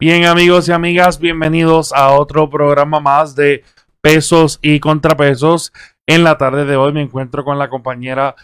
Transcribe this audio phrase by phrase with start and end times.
[0.00, 3.64] Bien amigos y amigas, bienvenidos a otro programa más de
[4.00, 5.72] pesos y contrapesos.
[6.06, 8.36] En la tarde de hoy me encuentro con la compañera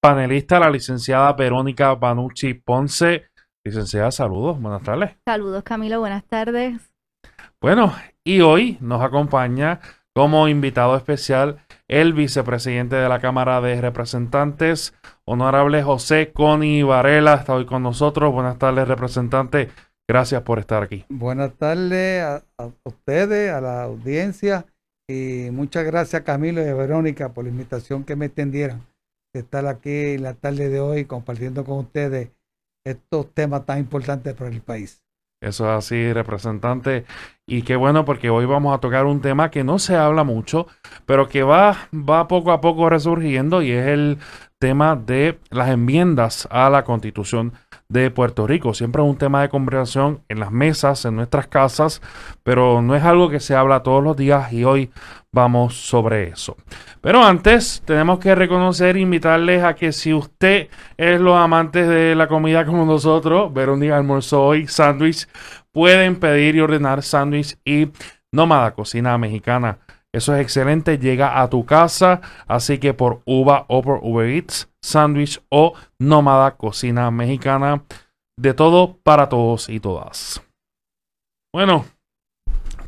[0.00, 3.26] panelista, la licenciada Verónica Banucci Ponce.
[3.62, 5.10] Licenciada, saludos, buenas tardes.
[5.26, 6.80] Saludos Camilo, buenas tardes.
[7.60, 9.80] Bueno, y hoy nos acompaña
[10.14, 14.94] como invitado especial el vicepresidente de la Cámara de Representantes,
[15.26, 18.32] honorable José Coni Varela, está hoy con nosotros.
[18.32, 19.68] Buenas tardes, representante.
[20.08, 21.04] Gracias por estar aquí.
[21.08, 22.42] Buenas tardes a,
[22.84, 24.66] ustedes, a la audiencia
[25.08, 28.86] y muchas gracias Camilo y a Verónica por la invitación que me extendieron
[29.34, 32.30] de estar aquí en la tarde de hoy compartiendo con ustedes
[32.84, 35.02] estos temas tan importantes para el país.
[35.42, 37.04] Eso es así, representante.
[37.46, 40.68] Y qué bueno porque hoy vamos a tocar un tema que no se habla mucho,
[41.04, 44.18] pero que va, va poco a poco resurgiendo y es el
[44.60, 47.54] tema de las enmiendas a la constitución
[47.92, 48.74] de Puerto Rico.
[48.74, 52.00] Siempre es un tema de conversación en las mesas, en nuestras casas,
[52.42, 54.90] pero no es algo que se habla todos los días y hoy
[55.30, 56.56] vamos sobre eso.
[57.00, 62.28] Pero antes tenemos que reconocer, invitarles a que si usted es los amantes de la
[62.28, 65.28] comida como nosotros, Verónica almorzó hoy sándwich,
[65.70, 67.88] pueden pedir y ordenar sándwich y
[68.32, 69.78] nómada cocina mexicana.
[70.14, 74.70] Eso es excelente, llega a tu casa, así que por Uva o por Uber Eats,
[74.82, 77.84] sándwich o nómada cocina mexicana,
[78.38, 80.42] de todo para todos y todas.
[81.54, 81.86] Bueno,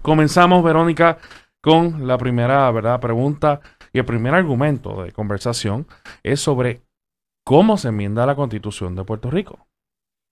[0.03, 1.19] comenzamos, Verónica,
[1.63, 3.01] con la primera ¿verdad?
[3.01, 5.87] pregunta y el primer argumento de conversación
[6.23, 6.83] es sobre
[7.47, 9.67] cómo se enmienda la constitución de Puerto Rico.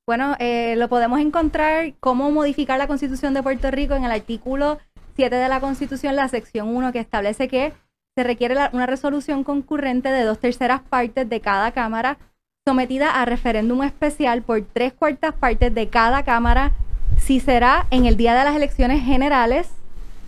[0.06, 4.78] Bueno, eh, lo podemos encontrar cómo modificar la constitución de Puerto Rico en el artículo
[5.16, 7.72] 7 de la Constitución, la sección 1, que establece que
[8.16, 12.18] se requiere una resolución concurrente de dos terceras partes de cada Cámara
[12.66, 16.72] sometida a referéndum especial por tres cuartas partes de cada Cámara
[17.18, 19.68] si será en el día de las elecciones generales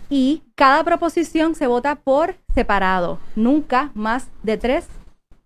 [0.09, 4.87] y cada proposición se vota por separado, nunca más de tres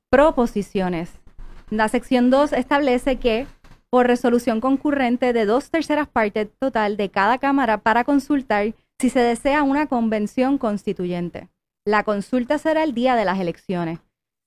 [0.09, 1.11] proposiciones.
[1.69, 3.47] La sección 2 establece que
[3.89, 9.19] por resolución concurrente de dos terceras partes total de cada Cámara para consultar si se
[9.19, 11.49] desea una convención constituyente.
[11.85, 13.99] La consulta será el día de las elecciones.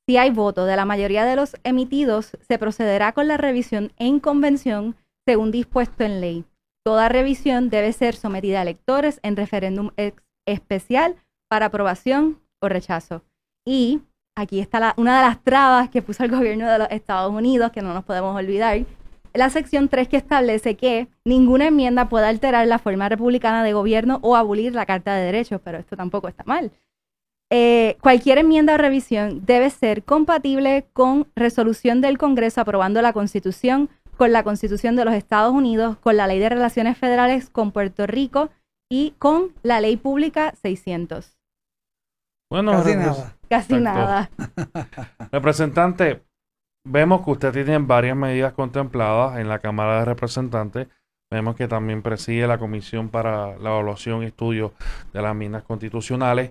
[0.07, 4.21] Si hay voto de la mayoría de los emitidos, se procederá con la revisión en
[4.21, 4.97] convención
[5.27, 6.45] según dispuesto en ley.
[6.85, 9.91] Toda revisión debe ser sometida a electores en referéndum
[10.47, 11.17] especial
[11.49, 13.23] para aprobación o rechazo.
[13.65, 14.01] Y
[14.37, 17.83] aquí está una de las trabas que puso el gobierno de los Estados Unidos, que
[17.83, 18.85] no nos podemos olvidar,
[19.35, 24.19] la sección 3 que establece que ninguna enmienda puede alterar la forma republicana de gobierno
[24.23, 26.71] o abolir la Carta de Derechos, pero esto tampoco está mal.
[27.51, 33.91] Eh, cualquier enmienda o revisión debe ser compatible con resolución del Congreso aprobando la Constitución,
[34.17, 38.07] con la Constitución de los Estados Unidos, con la Ley de Relaciones Federales con Puerto
[38.07, 38.49] Rico
[38.91, 41.37] y con la Ley Pública 600.
[42.51, 43.37] Bueno, casi nada.
[43.49, 44.31] Casi nada.
[45.31, 46.23] Representante,
[46.85, 50.89] Vemos que usted tiene varias medidas contempladas en la Cámara de Representantes.
[51.31, 54.75] Vemos que también preside la Comisión para la Evaluación y Estudio
[55.13, 56.51] de las Minas Constitucionales.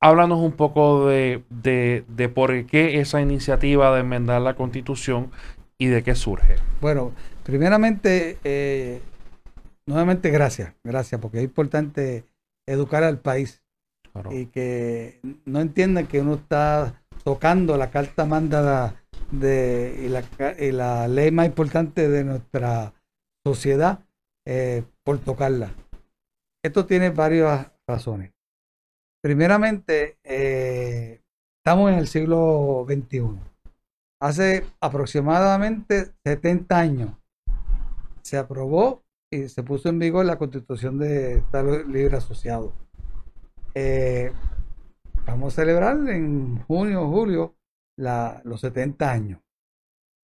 [0.00, 5.30] Háblanos un poco de, de, por qué esa iniciativa de enmendar la Constitución
[5.78, 6.56] y de qué surge.
[6.82, 7.12] Bueno,
[7.42, 9.00] primeramente, eh,
[9.86, 12.24] nuevamente gracias, gracias, porque es importante
[12.68, 13.62] educar al país
[14.30, 19.96] y que no entiendan que uno está tocando la carta mandada de
[20.58, 22.94] y la, ley más importante de nuestra
[23.44, 24.00] sociedad
[24.44, 25.74] eh, por tocarla.
[26.64, 28.32] Esto tiene varias razones.
[29.22, 31.20] Primeramente, eh,
[31.58, 33.38] estamos en el siglo XXI.
[34.20, 37.10] Hace aproximadamente 70 años
[38.22, 42.72] se aprobó y se puso en vigor la constitución de Estado Libre Asociado.
[43.74, 44.32] Eh,
[45.26, 47.10] vamos a celebrar en junio o
[47.96, 49.40] julio los 70 años.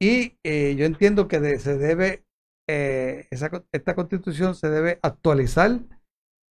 [0.01, 2.25] Y eh, yo entiendo que se debe,
[2.69, 5.81] eh, esta constitución se debe actualizar,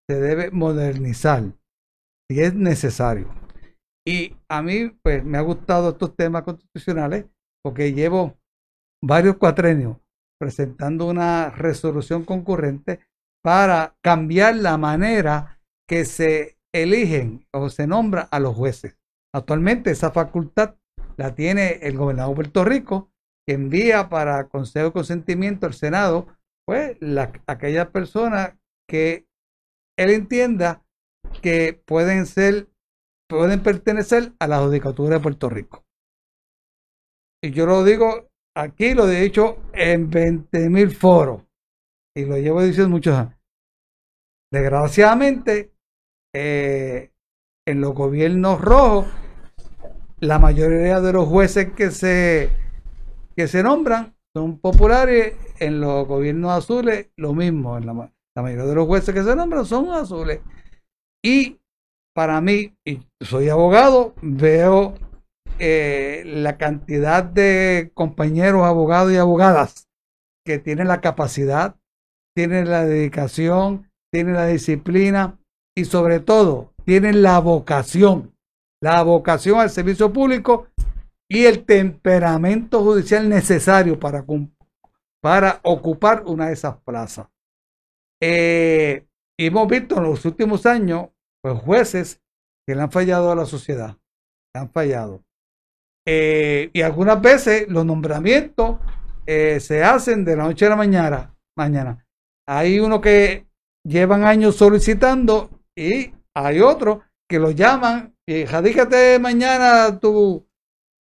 [0.08, 1.44] se debe modernizar,
[2.30, 3.28] si es necesario.
[4.08, 7.26] Y a mí, pues, me ha gustado estos temas constitucionales
[7.64, 8.38] porque llevo
[9.04, 9.98] varios cuatrenios
[10.40, 13.02] presentando una resolución concurrente
[13.44, 18.98] para cambiar la manera que se eligen o se nombra a los jueces.
[19.34, 20.76] Actualmente esa facultad
[21.20, 23.12] la tiene el gobernador de Puerto Rico,
[23.46, 26.28] que envía para consejo de consentimiento al Senado,
[26.66, 28.56] pues la, aquellas personas
[28.88, 29.28] que
[29.98, 30.82] él entienda
[31.42, 32.70] que pueden ser,
[33.28, 35.84] pueden pertenecer a la judicatura de Puerto Rico.
[37.44, 41.44] Y yo lo digo aquí, lo he dicho en 20 mil foros,
[42.16, 43.36] y lo llevo diciendo muchos años.
[44.54, 45.74] Desgraciadamente,
[46.34, 47.12] eh,
[47.68, 49.06] en los gobiernos rojos,
[50.20, 52.50] la mayoría de los jueces que se,
[53.36, 57.94] que se nombran son populares, en los gobiernos azules lo mismo, la,
[58.36, 60.40] mayoría de los jueces que se nombran son azules.
[61.24, 61.60] Y
[62.14, 64.96] para mí, y soy abogado, veo
[65.58, 69.90] eh, la cantidad de compañeros abogados y abogadas
[70.46, 71.76] que tienen la capacidad,
[72.36, 75.38] tienen la dedicación, tienen la disciplina
[75.76, 78.34] y sobre todo tienen la vocación,
[78.82, 80.68] la vocación al servicio público
[81.30, 84.26] y el temperamento judicial necesario para,
[85.22, 87.28] para ocupar una de esas plazas.
[88.22, 89.06] Eh,
[89.38, 91.10] hemos visto en los últimos años
[91.42, 92.22] pues, jueces
[92.68, 93.98] que le han fallado a la sociedad,
[94.56, 95.24] han fallado.
[96.08, 98.80] Eh, y algunas veces los nombramientos
[99.26, 101.36] eh, se hacen de la noche a la mañana.
[101.56, 102.06] mañana.
[102.48, 103.46] Hay uno que
[103.84, 110.46] llevan años solicitando y hay otro que lo llaman y jadícate mañana tu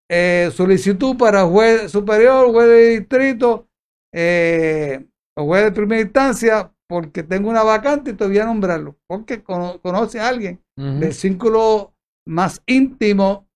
[0.10, 3.68] eh, solicitud para juez superior, juez de distrito
[5.38, 8.98] o juez de primera instancia porque tengo una vacante y te voy a nombrarlo.
[9.08, 11.94] Porque conoce a alguien del círculo
[12.28, 13.48] más íntimo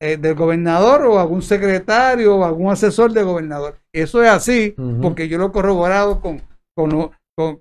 [0.00, 3.80] eh, del gobernador o algún secretario o algún asesor del gobernador.
[3.92, 6.40] Eso es así, porque yo lo he corroborado con,
[6.76, 7.10] con,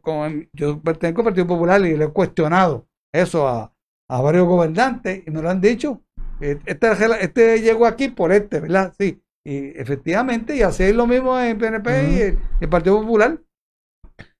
[0.01, 3.73] con, yo pertenezco al Partido Popular y le he cuestionado eso a,
[4.09, 6.01] a varios gobernantes y me lo han dicho.
[6.39, 8.93] Este, este llegó aquí por este, ¿verdad?
[8.97, 9.21] Sí.
[9.45, 12.21] Y efectivamente, y así es lo mismo en PNP y
[12.61, 13.39] el, Partido Popular.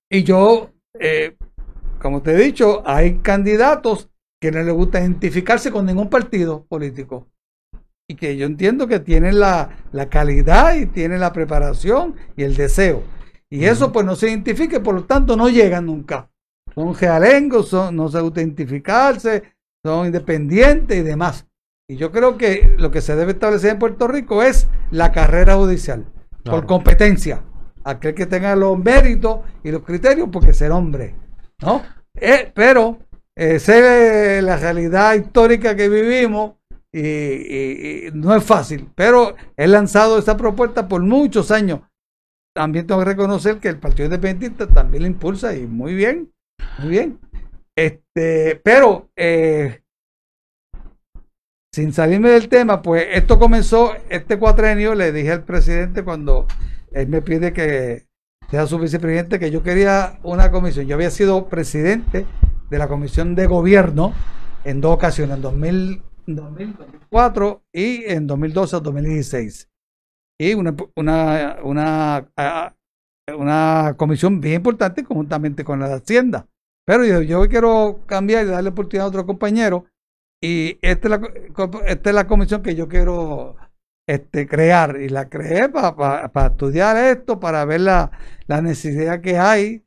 [0.10, 1.38] Y yo, eh,
[2.00, 4.10] como te he dicho, hay candidatos
[4.42, 7.28] que no les gusta identificarse con ningún partido político
[8.10, 9.70] y que yo entiendo que tienen la,
[10.10, 13.04] calidad y tienen la preparación y el deseo.
[13.50, 16.30] Y eso pues no se identifica por lo tanto no llegan nunca.
[16.74, 19.44] Son gealengos, son, no se gusta identificarse,
[19.88, 21.48] son independientes y demás.
[21.90, 25.56] Y yo creo que lo que se debe establecer en Puerto Rico es la carrera
[25.56, 26.06] judicial,
[26.44, 27.44] por competencia.
[27.84, 31.16] Aquel que tenga los méritos y los criterios, porque ser hombre,
[31.62, 31.82] ¿no?
[32.20, 33.00] Eh, pero
[33.36, 36.56] eh, sé la realidad histórica que vivimos
[36.92, 41.82] y, no es fácil, pero he lanzado esa propuesta por muchos años.
[42.54, 46.34] También tengo que reconocer que el Partido Independiente también la impulsa y muy bien,
[46.80, 47.20] muy bien.
[47.78, 49.84] Este, pero eh,
[51.72, 56.48] sin salirme del tema, pues esto comenzó este cuatrenio, le dije al presidente cuando
[56.92, 58.08] él me pide que
[58.50, 60.88] sea su vicepresidente que yo quería una comisión.
[60.88, 62.26] Yo había sido presidente
[62.70, 64.14] de la comisión de gobierno
[64.64, 66.02] en dos ocasiones, en 2000
[66.36, 69.70] 2004 y en 2012 2016.
[70.40, 72.30] Y una, una, una,
[73.36, 76.48] una comisión bien importante conjuntamente con la de Hacienda.
[76.88, 79.86] Pero yo, yo quiero cambiar y darle oportunidad a otro compañero.
[80.42, 81.30] Y esta es la,
[81.88, 83.58] esta es la comisión que yo quiero
[84.08, 85.02] este, crear.
[85.02, 88.12] Y la creé para estudiar esto, para ver la,
[88.48, 89.84] la necesidad que hay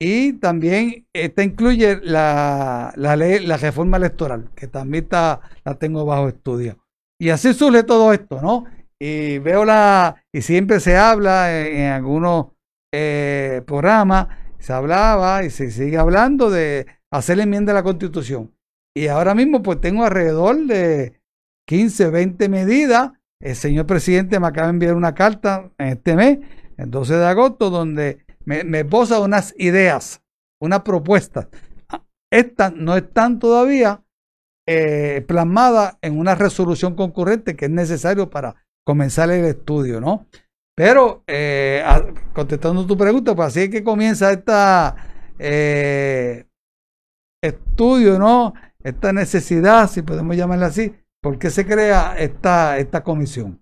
[0.00, 6.04] y también esta incluye la, la, ley, la reforma electoral, que también está, la tengo
[6.04, 6.78] bajo estudio.
[7.20, 8.64] Y así surge todo esto, ¿no?
[9.00, 12.46] Y veo la, y siempre se habla en, algunos
[12.94, 14.28] eh, programas,
[14.68, 18.54] se hablaba y se sigue hablando de hacer enmienda a la constitución.
[18.94, 21.22] Y ahora mismo pues tengo alrededor de
[21.66, 23.12] 15, 20 medidas.
[23.40, 26.40] El señor presidente me acaba de enviar una carta en este mes,
[26.76, 30.22] el 12 de agosto, donde me, me unas ideas,
[30.60, 31.48] unas propuestas.
[32.30, 34.04] Estas no están todavía
[34.68, 40.26] eh, plasmadas en una resolución concurrente que es necesario para comenzar el estudio, ¿no?
[40.76, 41.82] Pero eh,
[42.38, 44.94] contestando tu pregunta, pues así es que comienza esta
[45.40, 46.44] eh,
[47.42, 48.54] estudio, ¿no?
[48.80, 53.60] Esta necesidad, si podemos llamarla así, ¿por qué se crea esta, esta comisión?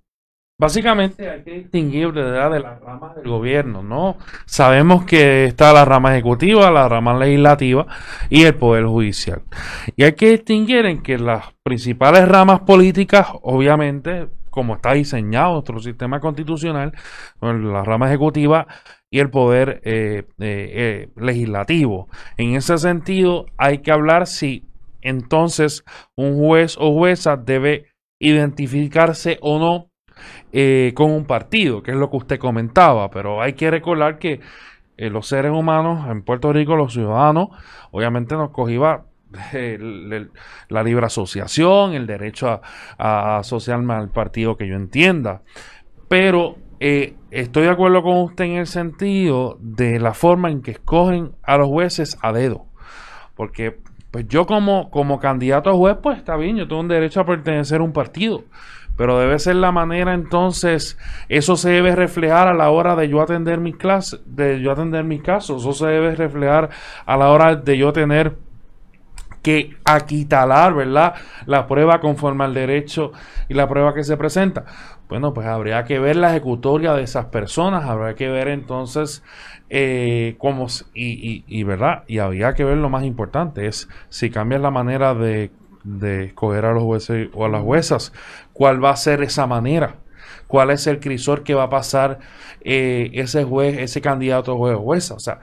[0.60, 4.18] Básicamente hay que distinguir de las ramas del gobierno, ¿no?
[4.44, 7.86] Sabemos que está la rama ejecutiva, la rama legislativa
[8.28, 9.40] y el poder judicial.
[9.96, 15.80] Y hay que distinguir en que las principales ramas políticas, obviamente, como está diseñado nuestro
[15.80, 16.94] sistema constitucional,
[17.42, 18.66] la rama ejecutiva
[19.10, 22.08] y el poder eh, eh, eh, legislativo.
[22.38, 24.64] En ese sentido, hay que hablar si
[25.02, 25.84] entonces
[26.14, 27.84] un juez o jueza debe
[28.18, 29.90] identificarse o no
[30.94, 34.40] con un partido, que es lo que usted comentaba, pero hay que recordar que
[34.96, 37.48] los seres humanos en Puerto Rico, los ciudadanos,
[37.90, 39.02] obviamente nos cogía
[40.68, 42.60] la libre asociación, el derecho
[42.98, 45.42] a, asociarme al partido que yo entienda.
[46.08, 50.72] Pero eh, estoy de acuerdo con usted en el sentido de la forma en que
[50.72, 52.66] escogen a los jueces a dedo.
[53.34, 53.78] Porque
[54.10, 57.26] pues yo como, como candidato a juez, pues está bien, yo tengo un derecho a
[57.26, 58.44] pertenecer a un partido.
[58.96, 63.20] Pero debe ser la manera entonces, eso se debe reflejar a la hora de yo
[63.20, 66.70] atender mis clases, de yo atender mis casos, eso se debe reflejar
[67.04, 68.38] a la hora de yo tener
[69.46, 71.14] que aquitalar, ¿verdad?
[71.46, 73.12] La prueba conforme al derecho
[73.48, 74.64] y la prueba que se presenta.
[75.08, 79.22] Bueno, pues habría que ver la ejecutoria de esas personas, habría que ver entonces
[79.70, 82.02] eh, cómo, y, y, ¿verdad?
[82.08, 85.52] Y habría que ver lo más importante, es si cambias la manera de,
[85.84, 88.12] de escoger a los jueces o a las juezas,
[88.52, 89.94] cuál va a ser esa manera,
[90.48, 92.18] cuál es el crisor que va a pasar
[92.62, 95.14] eh, ese juez, ese candidato juez o jueza.
[95.14, 95.38] O sea,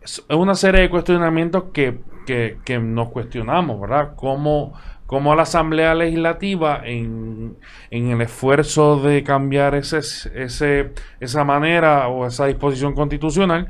[0.00, 4.12] es una serie de cuestionamientos que, que, que nos cuestionamos, ¿verdad?
[4.16, 4.72] ¿Cómo,
[5.06, 7.56] cómo la Asamblea Legislativa, en,
[7.90, 9.98] en, el esfuerzo de cambiar ese,
[10.34, 13.68] ese, esa manera o esa disposición constitucional,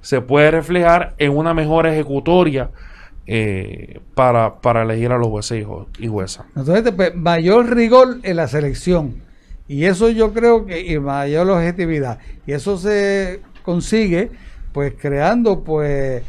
[0.00, 2.70] se puede reflejar en una mejor ejecutoria
[3.26, 5.64] eh, para, para elegir a los jueces
[5.98, 6.46] y, juezas.
[6.56, 9.22] Entonces, pues, mayor rigor en la selección.
[9.68, 12.18] Y eso yo creo que, y mayor objetividad.
[12.46, 14.30] Y eso se consigue,
[14.72, 16.24] pues, creando, pues,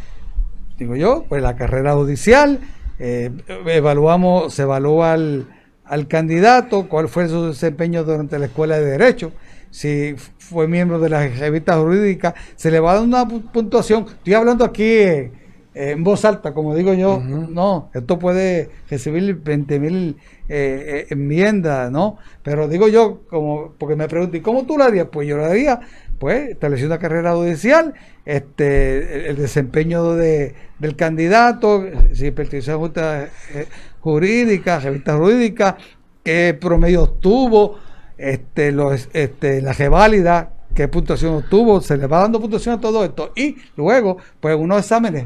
[0.82, 2.60] digo yo, pues la carrera judicial,
[2.98, 3.30] eh,
[3.68, 5.46] evaluamos, se evalúa al,
[5.86, 9.32] al, candidato, cuál fue su desempeño durante la escuela de Derecho,
[9.70, 14.08] si fue miembro de la revista jurídica, se le va a dar una puntuación.
[14.10, 15.32] Estoy hablando aquí eh,
[15.76, 20.18] en voz alta, como digo yo, no, esto puede recibir 20 mil
[20.50, 22.18] eh, enmiendas, ¿no?
[22.42, 25.08] Pero digo yo, como porque me pregunté, ¿y cómo tú lo harías?
[25.12, 25.80] Pues yo lo haría
[26.22, 33.24] pues estableció una carrera judicial, este, el, desempeño de, del candidato, si perteneció a junta
[33.24, 33.68] eh,
[34.02, 35.78] jurídica, revista jurídica,
[36.24, 37.80] qué promedio obtuvo,
[38.20, 43.04] este, los, este, la reválida, qué puntuación obtuvo, se le va dando puntuación a todo
[43.04, 43.32] esto.
[43.36, 45.26] Y luego, pues unos exámenes,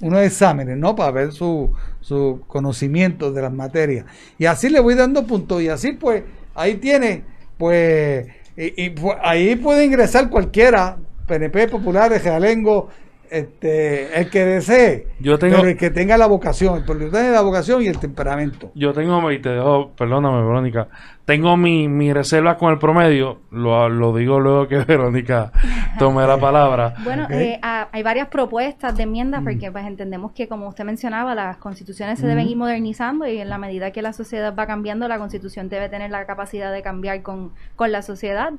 [0.00, 0.96] unos exámenes, ¿no?
[0.96, 4.06] Para ver su, su conocimiento de las materias.
[4.36, 5.62] Y así le voy dando puntos.
[5.62, 6.24] Y así, pues,
[6.56, 7.22] ahí tiene,
[7.56, 8.92] pues, y,
[9.22, 12.88] ahí puede ingresar cualquiera, PNP, Populares, Realengo,
[13.32, 17.40] este, el que desee, yo tengo, pero el que tenga la vocación, porque tiene la
[17.40, 18.70] vocación y el temperamento.
[18.74, 20.88] Yo tengo, y te dejo, perdóname, Verónica,
[21.24, 25.50] tengo mi, mi reservas con el promedio, lo, lo digo luego que Verónica
[25.98, 26.94] tome la palabra.
[27.04, 29.44] Bueno, eh, hay varias propuestas de enmiendas mm.
[29.44, 32.50] porque pues entendemos que, como usted mencionaba, las constituciones se deben mm.
[32.50, 36.10] ir modernizando y en la medida que la sociedad va cambiando, la constitución debe tener
[36.10, 38.52] la capacidad de cambiar con, con la sociedad.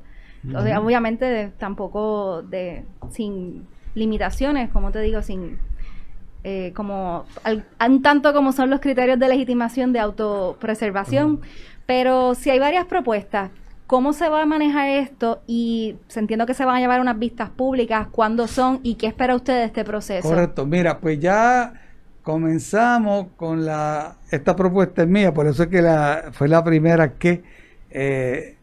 [0.52, 5.58] obviamente tampoco de sin limitaciones, como te digo, sin
[6.46, 7.24] eh, como
[7.80, 11.40] un tanto como son los criterios de legitimación de autopreservación,
[11.86, 13.50] pero si hay varias propuestas,
[13.86, 15.40] ¿cómo se va a manejar esto?
[15.46, 19.06] Y se entiendo que se van a llevar unas vistas públicas, ¿cuándo son y qué
[19.06, 20.28] espera usted de este proceso?
[20.28, 21.80] Correcto, mira, pues ya
[22.22, 27.14] comenzamos con la, esta propuesta es mía, por eso es que la, fue la primera
[27.14, 27.42] que
[27.88, 28.56] eh,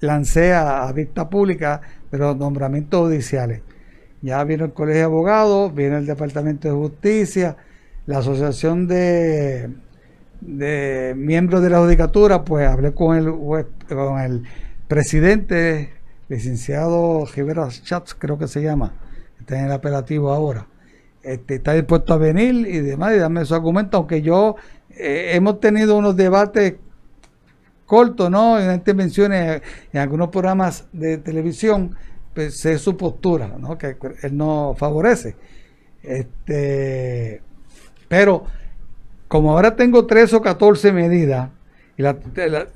[0.00, 3.62] lancé a, a vista pública de los nombramientos judiciales.
[4.22, 7.56] Ya viene el Colegio de Abogados, viene el Departamento de Justicia,
[8.06, 9.68] la Asociación de,
[10.40, 14.44] de Miembros de la Judicatura, pues hablé con el, con el
[14.86, 15.90] presidente,
[16.28, 18.92] licenciado Rivera Schatz, creo que se llama,
[19.40, 20.66] está en el apelativo ahora.
[21.24, 24.56] Este, está dispuesto a venir y demás y darme su argumento, aunque yo
[24.90, 26.74] eh, hemos tenido unos debates
[27.86, 28.58] cortos, ¿no?
[28.58, 29.62] En intervenciones
[29.92, 31.96] en algunos programas de televisión
[32.34, 33.76] pues, es su postura, ¿no?
[33.78, 35.36] que él no favorece.
[36.02, 37.40] Este,
[38.08, 38.44] pero
[39.28, 41.50] como ahora tengo tres o 14 medidas,
[41.96, 42.16] y la,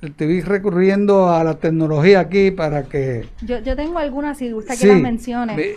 [0.02, 3.26] estoy recurriendo a la tecnología aquí para que...
[3.42, 5.74] Yo, yo tengo algunas, si gusta que las mencione.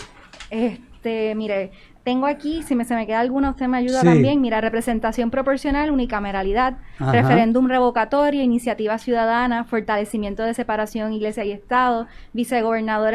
[0.50, 1.72] Este, mire,
[2.04, 4.42] tengo aquí, si me, se me queda alguna, usted me ayuda también.
[4.42, 13.14] Mira, representación proporcional, unicameralidad, referéndum revocatorio, iniciativa ciudadana, fortalecimiento de separación iglesia y Estado, vicegobernador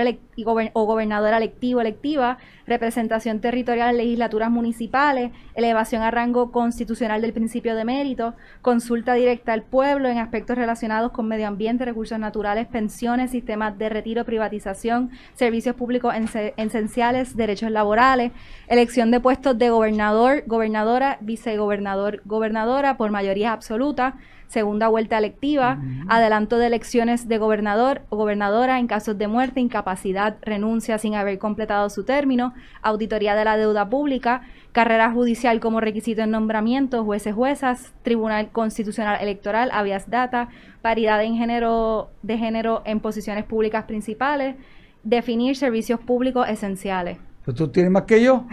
[0.73, 7.85] o gobernadora electivo, electiva, representación territorial, legislaturas municipales, elevación a rango constitucional del principio de
[7.85, 13.79] mérito, consulta directa al pueblo en aspectos relacionados con medio ambiente, recursos naturales, pensiones, sistemas
[13.79, 16.15] de retiro, privatización, servicios públicos
[16.57, 18.33] esenciales, derechos laborales,
[18.69, 24.17] elección de puestos de gobernador, gobernadora, vicegobernador, gobernadora por mayoría absoluta,
[24.55, 30.37] segunda vuelta electiva, adelanto de elecciones de gobernador o gobernadora en casos de muerte, incapacidad,
[30.43, 36.23] renuncia sin haber completado su término, auditoría de la deuda pública, carrera judicial como requisito
[36.23, 40.49] en nombramiento, jueces, juezas, Tribunal Constitucional Electoral, habeas data,
[40.83, 44.55] paridad en género, de género en posiciones públicas principales,
[45.03, 47.19] definir servicios públicos esenciales.
[47.57, 48.47] Tú tienes más que yo,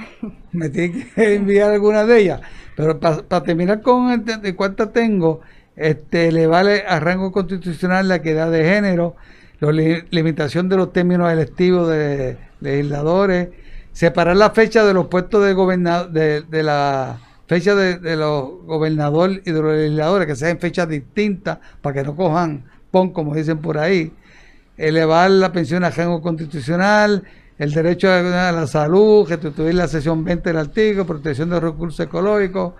[0.51, 2.41] me tienes que enviar alguna de ellas.
[2.75, 5.41] Pero para terminar con de cuántas tengo,
[5.75, 9.15] este, le vale a rango constitucional la equidad de género,
[9.59, 13.49] la limitación de los términos electivos de legisladores,
[13.93, 19.51] separar la fecha de los puestos de gobernador, de, la fecha de, los gobernadores y
[19.51, 23.77] de los legisladores, que sean fechas distintas para que no cojan pon, como dicen por
[23.77, 24.13] ahí,
[24.77, 27.23] elevar la pensión a rango constitucional,
[27.57, 32.73] el derecho a la salud, restituir la sesión 20 del artículo, protección de recursos ecológicos,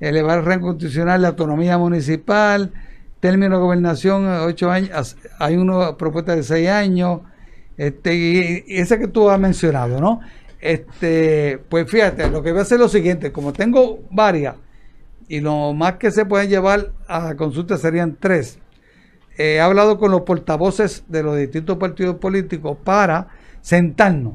[0.00, 2.72] elevar el rango constitucional, la autonomía municipal,
[3.20, 7.20] término de gobernación, ocho años, hay una propuesta de seis años,
[7.76, 10.20] este, y, esa que tú has mencionado, ¿no?
[10.60, 14.56] Este, pues fíjate, lo que voy a hacer es lo siguiente, como tengo varias,
[15.28, 18.58] y lo más que se pueden llevar a consulta serían tres.
[19.38, 23.28] he hablado con los portavoces de los distintos partidos políticos para
[23.62, 24.34] sentarnos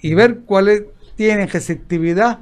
[0.00, 0.84] y ver cuáles
[1.16, 2.40] tienen receptividad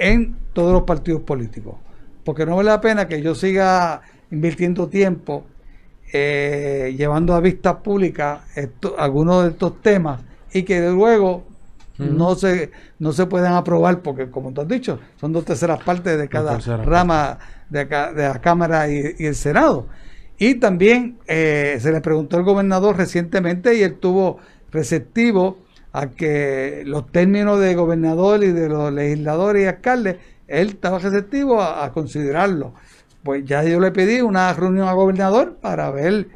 [0.00, 1.76] en todos los partidos políticos.
[2.24, 5.44] Porque no vale la pena que yo siga invirtiendo tiempo
[6.12, 8.44] eh, llevando a vista pública
[8.98, 10.20] algunos de estos temas
[10.52, 11.44] y que luego
[11.98, 16.18] no se no se pueden aprobar porque como tú has dicho son dos terceras partes
[16.18, 17.38] de cada rama
[17.68, 19.86] de, de, la Cámara y, el Senado.
[20.38, 24.38] Y también eh, se le preguntó al gobernador recientemente y él tuvo
[24.72, 25.58] receptivo
[25.92, 30.16] a que los términos de gobernador y de los legisladores y alcaldes
[30.50, 32.74] él estaba receptivo a, considerarlo.
[33.22, 36.26] Pues ya yo le pedí una reunión al gobernador para ver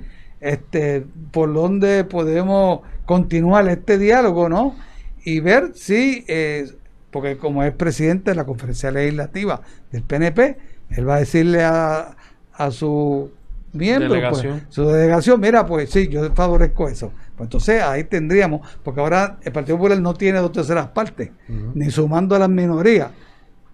[0.41, 4.77] este por dónde podemos continuar este diálogo, ¿no?
[5.25, 6.71] Y ver si, eh,
[7.11, 10.59] porque como es presidente de la conferencia legislativa del PNP,
[10.91, 12.17] él va a decirle a,
[12.53, 13.33] a su
[13.75, 17.13] miembro, pues, su delegación, mira, pues sí, yo favorezco eso.
[17.37, 21.91] Pues entonces ahí tendríamos, porque ahora el Partido Popular no tiene dos terceras partes, ni
[21.91, 23.11] sumando a las minorías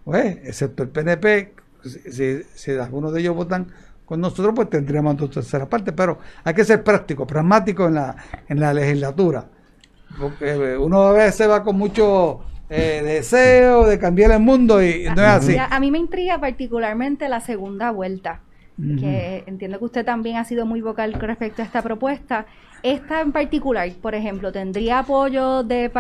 [0.05, 3.69] pues, excepto el PNP, si, si, algunos de ellos votan
[4.05, 8.17] con nosotros, pues tendríamos dos terceras partes, pero hay que ser práctico, pragmático en la,
[8.49, 9.45] en la legislatura.
[10.19, 15.05] Porque eh, uno a veces va con mucho eh, deseo de cambiar el mundo y
[15.05, 15.57] no es así.
[15.57, 18.41] A mí me intriga particularmente la segunda vuelta,
[18.99, 22.47] que entiendo que usted también ha sido muy vocal con respecto a esta propuesta.
[22.83, 25.91] Esta en particular, por ejemplo, ¿tendría apoyo de,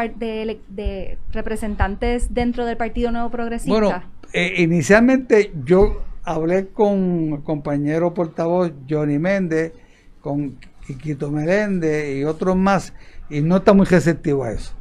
[0.68, 3.78] de, representantes dentro del Partido Nuevo Progresista?
[3.78, 9.72] Bueno, eh, inicialmente yo hablé con el compañero portavoz Johnny Méndez,
[10.20, 12.94] con Quiquito Meléndez y otros más,
[13.28, 14.74] y no está muy receptivo a eso.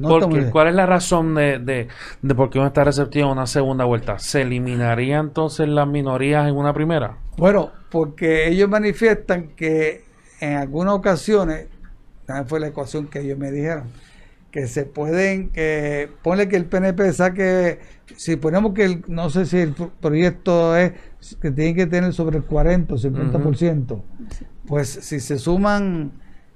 [0.00, 1.88] ¿Cuál es la razón de, de,
[2.22, 4.18] de por qué no está receptivo a una segunda vuelta?
[4.18, 7.16] ¿Se eliminaría entonces las minorías en una primera?
[7.36, 10.04] Bueno, porque ellos manifiestan que
[10.40, 11.68] en algunas ocasiones,
[12.26, 13.84] también fue la ecuación que ellos me dijeron,
[14.50, 17.78] que se pueden, que ponle que el PNP saque,
[18.16, 20.92] si ponemos que el, no sé si el proyecto es
[21.40, 24.02] que tiene que tener sobre el 40 o 50%,
[24.66, 26.12] pues si se suman,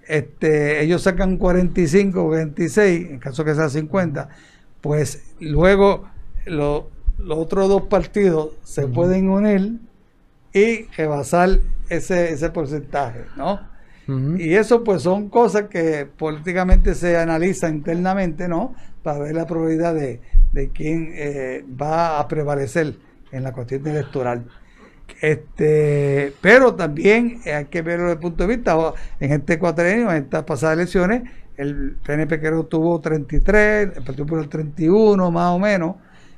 [0.07, 4.29] este, ellos sacan 45 o 26, en caso que sea 50,
[4.81, 6.09] pues luego
[6.47, 6.85] los
[7.29, 9.79] otros dos partidos se pueden unir
[10.53, 13.69] y rebasar ese, ese porcentaje, ¿no?
[14.39, 18.75] Y eso pues son cosas que políticamente se analizan internamente, ¿no?
[19.05, 20.21] Para ver la probabilidad de,
[20.53, 22.97] de quién eh, va a prevalecer
[23.31, 24.47] en la cuestión electoral.
[25.20, 28.77] Este, pero también hay que verlo desde el punto de vista,
[29.18, 31.23] en este cuatrenio, en estas pasadas elecciones,
[31.57, 35.96] el PNP creo tuvo 33, el Partido Popular 31 más o menos,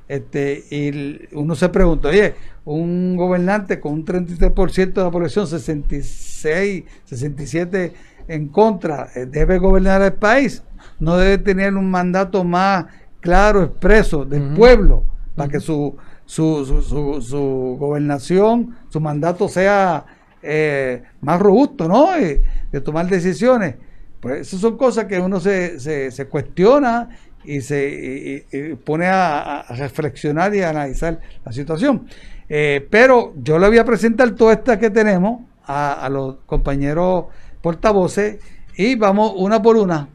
[0.09, 6.85] este, y uno se pregunta, oye, un gobernante con un 33% de la población, 66,
[7.05, 7.93] 67
[8.29, 10.63] en contra, eh, debe gobernar el país,
[10.99, 12.87] no debe tener un mandato más
[13.21, 15.05] claro, expreso del pueblo,
[15.37, 15.97] para que su,
[16.33, 20.07] su, su, su, gobernación, su mandato sea
[20.43, 22.13] eh, más robusto, ¿no?
[22.13, 23.75] de tomar decisiones.
[24.19, 25.79] Pues esas son cosas que uno se,
[26.11, 27.11] se, cuestiona
[27.45, 28.47] y se
[28.83, 32.07] pone a, reflexionar y a analizar la situación.
[32.49, 37.27] Eh, pero yo le voy a presentar toda esta que tenemos a, los compañeros
[37.61, 38.39] portavoces
[38.75, 40.09] y vamos una por una.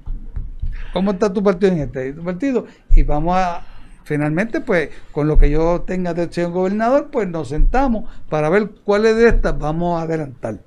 [0.93, 2.65] ¿Cómo está tu partido en este partido?
[2.89, 3.63] Y vamos a,
[4.07, 8.69] finalmente, pues, con lo que yo tenga de opción gobernador, pues nos sentamos para ver
[8.85, 10.59] cuáles de estas vamos a adelantar.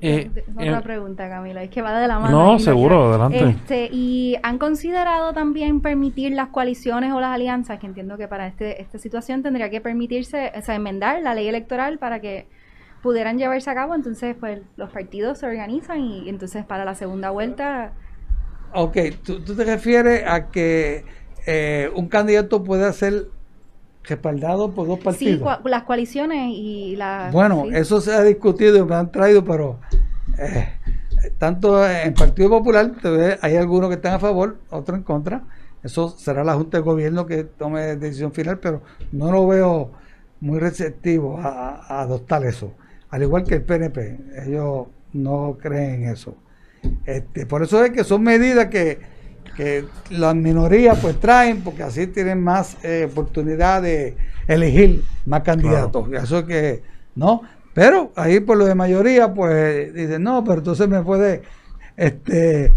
[0.00, 2.54] Eh, otra eh, pregunta, Camila, es que va de la mano.
[2.54, 3.50] No, seguro, adelante.
[3.50, 7.78] Este, ¿Y han considerado también permitir las coaliciones o las alianzas?
[7.78, 11.46] Que entiendo que para este, esta situación tendría que permitirse, o sea, enmendar la ley
[11.46, 12.48] electoral para que
[13.00, 13.94] pudieran llevarse a cabo.
[13.94, 17.92] Entonces, pues los partidos se organizan y entonces para la segunda vuelta.
[18.72, 21.04] Ok, tú, te refieres a que
[21.46, 23.28] eh, un candidato puede ser
[24.04, 25.58] respaldado por dos partidos.
[25.62, 27.30] Sí, las coaliciones y la...
[27.32, 29.78] Bueno, eso se ha discutido y me han traído, pero
[30.38, 30.68] eh,
[31.38, 32.92] tanto en Partido Popular
[33.40, 35.44] hay algunos que están a favor, otros en contra.
[35.82, 38.82] Eso será la Junta de Gobierno que tome decisión final, pero
[39.12, 39.92] no lo veo
[40.40, 42.72] muy receptivo a, adoptar eso.
[43.10, 46.36] Al igual que el PNP, ellos no creen en eso.
[47.04, 49.00] Este, por eso es que son medidas que,
[49.56, 54.16] que las minorías pues traen, porque así tienen más eh, oportunidad de
[54.46, 56.08] elegir más candidatos.
[56.12, 56.82] Eso es que,
[57.14, 57.42] ¿no?
[57.74, 61.42] Pero ahí por lo de mayoría, pues dicen, no, pero entonces me puede
[61.96, 62.72] este,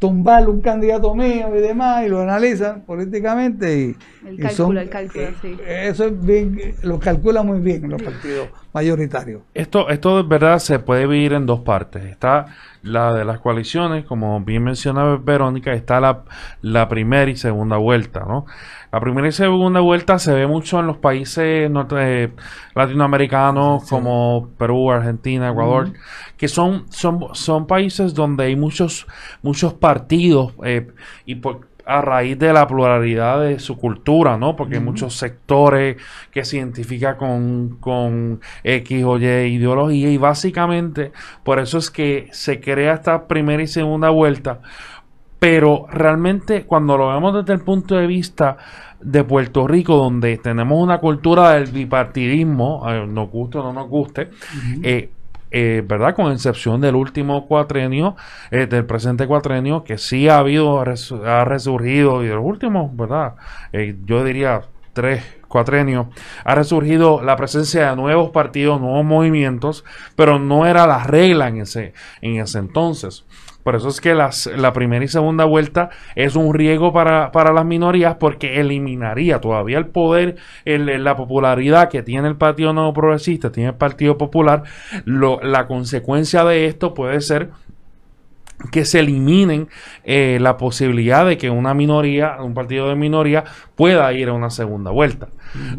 [0.00, 3.78] tumbar un candidato mío y demás, y lo analizan políticamente.
[3.78, 5.56] Y, el cálculo, el cálculo, eh, sí.
[5.64, 9.42] Eso es bien, lo calcula muy bien los partidos mayoritarios.
[9.54, 12.04] Esto, esto de verdad se puede dividir en dos partes.
[12.04, 12.46] Está
[12.82, 16.24] la de las coaliciones, como bien mencionaba Verónica, está la,
[16.60, 18.46] la primera y segunda vuelta, ¿no?
[18.92, 22.30] La primera y segunda vuelta se ve mucho en los países eh,
[22.74, 25.94] latinoamericanos como Perú, Argentina, Ecuador,
[26.36, 29.06] que son, son, son países donde hay muchos,
[29.40, 30.88] muchos partidos eh,
[31.24, 31.40] y
[31.86, 34.56] a raíz de la pluralidad de su cultura, ¿no?
[34.56, 35.96] Porque hay muchos sectores
[36.30, 41.12] que se identifican con, con X o Y ideología y básicamente
[41.44, 44.60] por eso es que se crea esta primera y segunda vuelta
[45.42, 48.58] pero realmente cuando lo vemos desde el punto de vista
[49.00, 53.88] de Puerto Rico, donde tenemos una cultura del bipartidismo, eh, nos guste o no nos
[53.88, 54.30] guste,
[54.84, 55.10] eh,
[55.50, 56.14] eh, ¿verdad?
[56.14, 58.14] Con excepción del último cuatrenio,
[58.52, 63.34] del presente cuatrenio, que sí ha habido, ha resurgido, y de los últimos, ¿verdad?
[64.06, 64.60] yo diría
[64.92, 66.06] tres cuatrenios,
[66.44, 71.62] ha resurgido la presencia de nuevos partidos, nuevos movimientos, pero no era la regla en
[71.62, 73.24] ese, en ese entonces.
[73.62, 77.64] Por eso es que las, la primera y segunda vuelta es un riesgo para, las
[77.64, 83.52] minorías porque eliminaría todavía el poder, el, la popularidad que tiene el Partido Nuevo Progresista,
[83.52, 84.64] tiene el Partido Popular.
[85.04, 87.50] Lo, la consecuencia de esto puede ser
[88.70, 89.68] que se eliminen
[90.04, 93.44] eh, la posibilidad de que una minoría, un partido de minoría,
[93.74, 95.28] pueda ir a una segunda vuelta.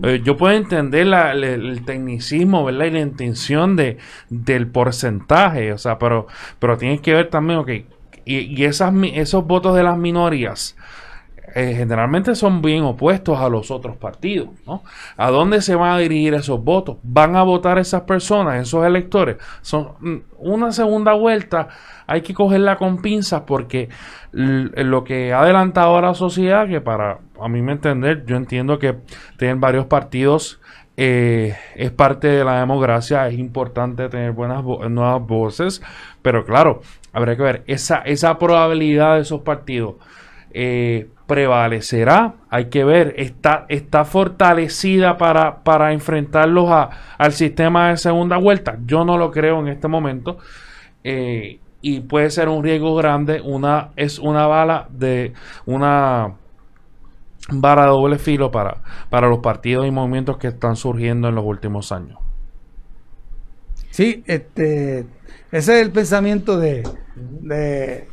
[0.03, 2.85] Eh, yo puedo entender el, tecnicismo, ¿verdad?
[2.85, 3.97] Y la intención de,
[4.29, 6.27] del porcentaje, o sea, pero,
[6.59, 7.69] pero tienes que ver también, ok,
[8.25, 10.75] y, y esas, esos votos de las minorías,
[11.55, 14.49] eh, generalmente son bien opuestos a los otros partidos.
[14.65, 14.83] ¿no?
[15.17, 16.97] ¿A dónde se van a dirigir esos votos?
[17.03, 19.37] ¿Van a votar esas personas, esos electores?
[19.61, 21.67] Son mm, una segunda vuelta,
[22.07, 23.89] hay que cogerla con pinzas porque
[24.31, 28.79] lo que ha adelantado a la sociedad, que para a mí me entender, yo entiendo
[28.79, 28.97] que
[29.37, 30.59] tienen varios partidos.
[30.95, 35.81] Eh, es parte de la democracia, es importante tener buenas nuevas voces,
[36.21, 39.95] pero claro, habría que ver esa, esa probabilidad de esos partidos
[40.53, 42.35] eh, prevalecerá.
[42.49, 48.77] Hay que ver, está, está fortalecida para, para enfrentarlos a, al sistema de segunda vuelta.
[48.85, 50.37] Yo no lo creo en este momento.
[51.03, 53.41] Eh, y puede ser un riesgo grande.
[53.41, 55.33] Una, es una bala de
[55.65, 56.35] una
[57.49, 58.77] vara de doble filo para,
[59.09, 62.19] para los partidos y movimientos que están surgiendo en los últimos años.
[63.89, 64.99] Sí, este,
[65.51, 66.83] ese es el pensamiento de,
[67.15, 68.07] de,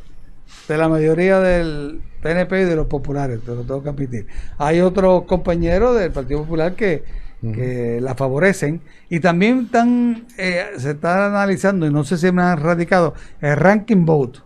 [0.67, 4.27] de la mayoría del, PNP y de los populares, te lo tengo que admitir.
[4.57, 7.03] Hay otros compañeros del Partido Popular que,
[7.43, 12.59] la favorecen y también están, eh, se está analizando, y no sé si me han
[12.59, 14.41] radicado, el ranking vote.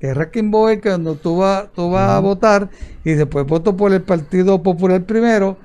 [0.00, 2.68] El ranking vote es cuando tú vas, tú vas a votar
[3.04, 5.56] y después voto por el Partido Popular primero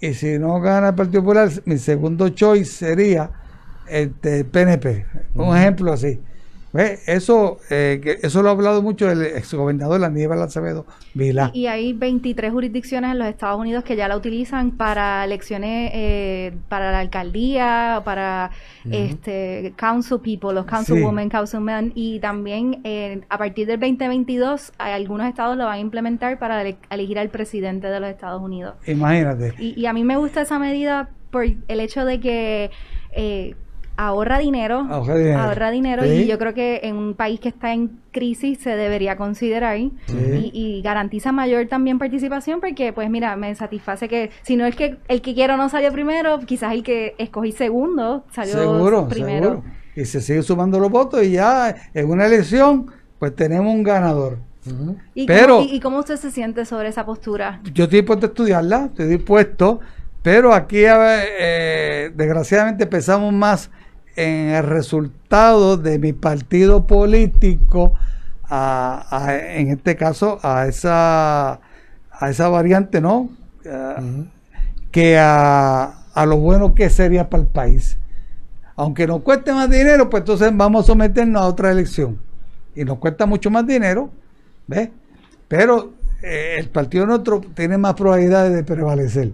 [0.00, 3.30] y si no gana el Partido Popular, mi segundo choice sería
[3.88, 5.06] el, el PNP.
[5.34, 6.20] Un ejemplo así.
[6.74, 11.50] Eso, eh, eso lo ha hablado mucho el exgobernador Aníbal Acevedo Vila.
[11.54, 16.52] Y, hay 23 jurisdicciones en los Estados Unidos que ya la utilizan para elecciones, eh,
[16.68, 18.50] para la alcaldía, para
[18.90, 25.56] este council people, los councilwomen, councilmen, y también eh, a partir del 2022 algunos estados
[25.56, 28.74] lo van a implementar para elegir al presidente de los Estados Unidos.
[28.86, 29.54] Imagínate.
[29.58, 32.70] Y, y a mí me gusta esa medida por el hecho de que
[33.98, 37.98] eh, ahorra dinero, ahorra dinero, y yo creo que en un país que está en
[38.12, 44.30] crisis se debería considerar y, garantiza mayor también participación porque pues mira, me satisface que
[44.42, 48.24] si no es que el que quiero no salió primero, quizás el que escogí segundo
[48.32, 49.64] salió primero.
[49.96, 52.86] Y se sigue sumando los votos y ya en una elección
[53.18, 54.38] pues tenemos un ganador.
[55.14, 57.60] ¿Y, pero, cómo, y, cómo usted se siente sobre esa postura?
[57.72, 59.80] Yo estoy dispuesto a estudiarla, estoy dispuesto,
[60.22, 63.70] pero aquí eh, desgraciadamente pensamos más
[64.18, 67.94] en el resultado de mi partido político,
[68.50, 71.60] a, en este caso, a esa
[72.10, 73.30] a esa variante, ¿no?
[74.90, 77.96] Que a, a lo bueno que sería para el país.
[78.74, 82.18] Aunque nos cueste más dinero, pues entonces vamos a someternos a otra elección.
[82.74, 84.10] Y nos cuesta mucho más dinero,
[84.66, 84.90] ¿ves?
[85.46, 89.32] Pero eh, el partido nuestro tiene más probabilidades de prevalecer.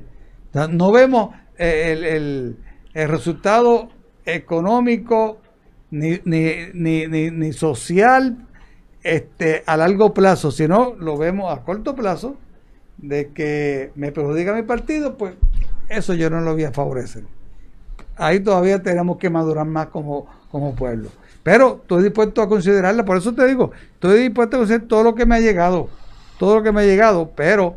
[0.71, 2.57] no vemos eh, el,
[2.93, 3.89] el, resultado
[4.27, 5.39] económico
[5.91, 8.37] ni, ni, ni, social
[9.03, 12.37] este, a largo plazo, sino lo vemos a corto plazo
[12.99, 15.35] de que me perjudica mi partido, pues
[15.89, 17.25] eso yo no lo voy a favorecer.
[18.17, 21.11] Ahí todavía tenemos que madurar más como, como pueblo.
[21.43, 25.15] Pero estoy dispuesto a considerarla, por eso te digo, estoy dispuesto a considerar todo lo
[25.15, 25.91] que me ha llegado,
[26.39, 27.77] todo lo que me ha llegado, pero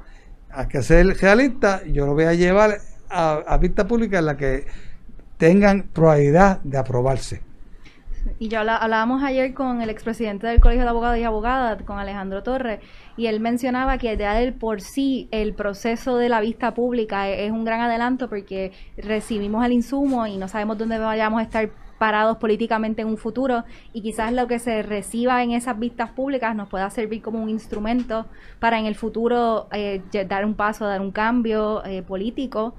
[0.50, 2.80] hay que ser realista, yo lo voy a llevar
[3.10, 4.66] a, vista pública en la que
[5.38, 7.42] tengan probabilidad de aprobarse.
[8.40, 12.44] Y yo hablábamos ayer con el expresidente del Colegio de Abogados y Abogadas, con Alejandro
[12.44, 12.80] Torres,
[13.16, 17.52] y él mencionaba que ya del por sí el proceso de la vista pública es,
[17.52, 22.38] un gran adelanto porque recibimos el insumo y no sabemos dónde vayamos a estar parados
[22.38, 26.70] políticamente en un futuro y quizás lo que se reciba en esas vistas públicas nos
[26.70, 28.28] pueda servir como un instrumento
[28.60, 32.76] para en el futuro eh, dar un paso, dar un cambio eh, político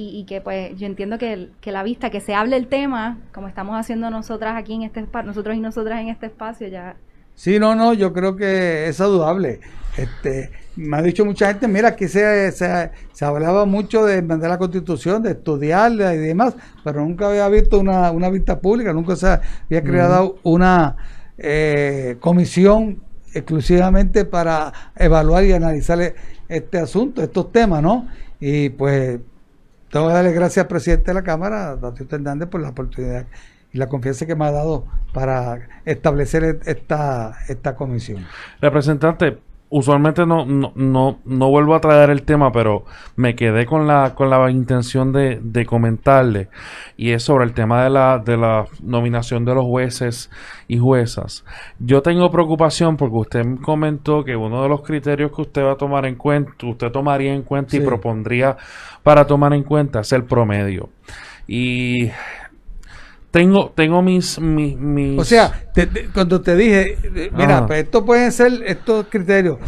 [0.00, 3.48] y, que pues yo entiendo que, que, la vista, que se hable el tema, como
[3.48, 6.96] estamos haciendo nosotras aquí en este espacio, nosotros y nosotras en este espacio ya.
[7.34, 9.60] Sí, no, no, yo creo que es saludable.
[9.96, 14.50] Este, me ha dicho mucha gente, mira, aquí se, se, se hablaba mucho de mandar
[14.50, 19.16] la constitución, de estudiarla y demás, pero nunca había visto una, una vista pública, nunca
[19.16, 20.96] se había creado una
[21.38, 26.14] eh, comisión exclusivamente para evaluar y analizar
[26.48, 28.08] este asunto, estos temas, ¿no?
[28.40, 29.20] Y pues
[29.90, 33.26] tengo que darle gracias al presidente de la Cámara, David Hernández, por la oportunidad
[33.72, 38.26] y la confianza que me ha dado para establecer esta, esta comisión.
[38.60, 39.38] Representante,
[39.70, 42.84] usualmente no, no, no, vuelvo a traer el tema, pero
[43.16, 46.48] me quedé con la, con la intención de, de comentarle,
[46.96, 50.30] y es sobre el tema de la, de la nominación de los jueces
[50.68, 51.44] y juezas.
[51.78, 55.76] Yo tengo preocupación porque usted comentó que uno de los criterios que usted va a
[55.76, 58.56] tomar en cuenta, usted tomaría en cuenta y propondría
[59.02, 60.90] para tomar en cuenta es el promedio.
[61.46, 62.10] Y
[63.30, 65.64] tengo, tengo mis, mis, O sea,
[66.12, 69.58] cuando te dije, mira, pues esto pueden ser estos criterios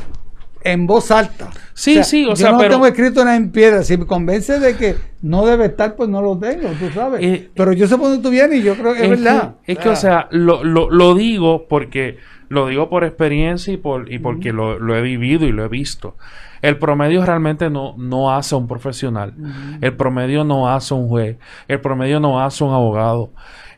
[0.64, 1.50] en voz alta.
[1.74, 3.82] Sí, sí, o sea, no tengo escrito nada en piedra.
[3.82, 7.22] Si me convence de que no debe estar, pues no lo tengo, tú sabes.
[7.22, 9.56] Eh, pero yo sé por dónde tú vienes y yo creo que es, verdad.
[9.66, 12.18] es que, o sea, lo, lo, lo, digo porque
[12.52, 15.68] lo digo por experiencia y, por, y porque lo, lo he vivido y lo he
[15.68, 16.16] visto.
[16.60, 19.32] El promedio realmente no, no hace un profesional.
[19.80, 21.38] El promedio no hace un juez.
[21.66, 23.30] El promedio no hace un abogado.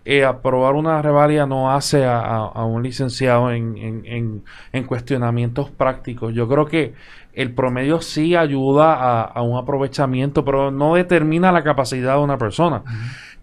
[0.05, 4.43] Eh, aprobar una revalia no hace a, un licenciado en,
[4.89, 6.35] cuestionamientos prácticos.
[6.35, 6.95] Yo creo que
[7.33, 12.83] el promedio sí ayuda a, un aprovechamiento, pero no determina la capacidad de una persona.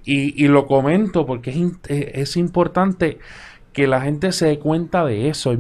[0.04, 3.18] y, lo comento porque es, es, importante
[3.74, 5.54] que la gente se dé cuenta de eso.
[5.54, 5.58] y,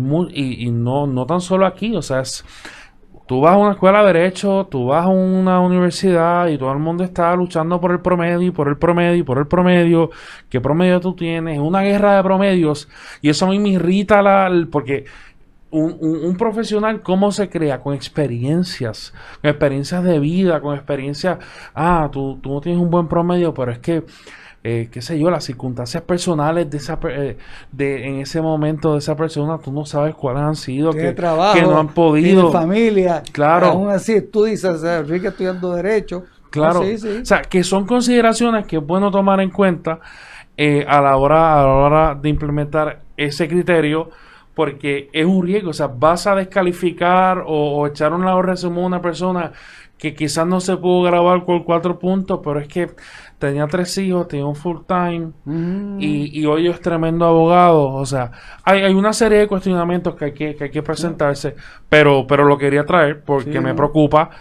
[0.66, 2.44] y no, no tan solo aquí, o sea, es
[3.32, 6.80] Tú vas a una escuela de derecho, tú vas a una universidad y todo el
[6.80, 10.10] mundo está luchando por el promedio y por el promedio y por el promedio.
[10.50, 11.54] ¿Qué promedio tú tienes?
[11.56, 12.90] Es una guerra de promedios
[13.22, 15.06] y eso a mí me irrita la, porque
[15.70, 17.80] un, un, profesional, ¿cómo se crea?
[17.80, 21.38] Con experiencias, con experiencias de vida, con experiencias,
[21.74, 24.04] ah, tú, tú no tienes un buen promedio, pero es que
[24.64, 27.38] eh, qué sé yo, las circunstancias personales de esa eh,
[27.72, 31.56] de en ese momento de esa persona, tú no sabes cuáles han sido, que, trabajo,
[31.56, 32.52] que no han podido.
[32.52, 33.24] familia.
[33.32, 33.68] Claro.
[33.68, 36.26] Aún así, tú dices, Enrique estudiando Derecho.
[36.52, 36.82] Claro.
[36.82, 40.00] O sea, que son consideraciones que es bueno tomar en cuenta
[40.58, 44.10] eh, a, la hora, a la hora de implementar ese criterio
[44.54, 48.86] porque es un riesgo, o sea, vas a descalificar o, echar un lado resumo a
[48.86, 49.54] una persona
[50.02, 52.90] que quizás no se pudo grabar con cuatro puntos, pero es que
[53.38, 55.98] tenía tres hijos, tenía un full time mm.
[56.02, 57.90] y, hoy es tremendo abogado.
[57.90, 58.32] O sea,
[58.64, 61.56] hay, hay, una serie de cuestionamientos que hay que, que, hay que presentarse,
[61.88, 64.32] pero, pero lo quería traer porque me preocupa.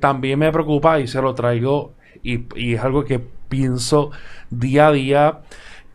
[0.00, 4.10] también me preocupa y se lo traigo y, y, es algo que pienso
[4.48, 5.40] día a día.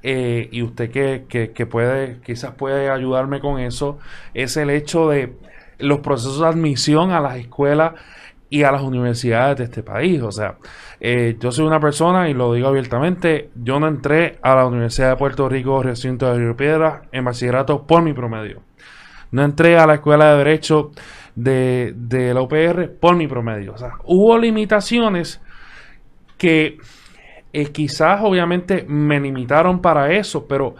[0.03, 3.97] Eh, y usted que, que, que puede, quizás puede ayudarme con eso,
[4.35, 5.33] es el hecho de
[5.79, 7.93] los procesos de admisión a las escuelas
[8.49, 10.21] y a las universidades de este país.
[10.21, 10.57] O sea,
[10.99, 15.11] eh, yo soy una persona, y lo digo abiertamente, yo no entré a la Universidad
[15.11, 18.61] de Puerto Rico, recinto de Río Piedra, en bachillerato por mi promedio.
[19.31, 20.91] No entré a la Escuela de Derecho
[21.35, 23.73] de, de la UPR por mi promedio.
[23.73, 25.41] O sea, hubo limitaciones
[26.37, 26.77] que
[27.53, 30.75] eh, quizás obviamente me limitaron para eso, pero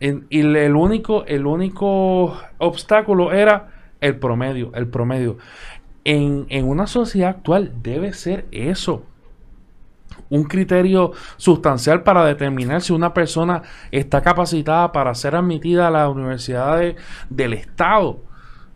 [0.00, 3.68] y el único, el único obstáculo era
[4.00, 5.38] el promedio, el promedio.
[6.04, 9.04] En, en una sociedad actual debe ser eso.
[10.30, 16.08] Un criterio sustancial para determinar si una persona está capacitada para ser admitida a las
[16.08, 16.96] universidades
[17.30, 18.18] del Estado.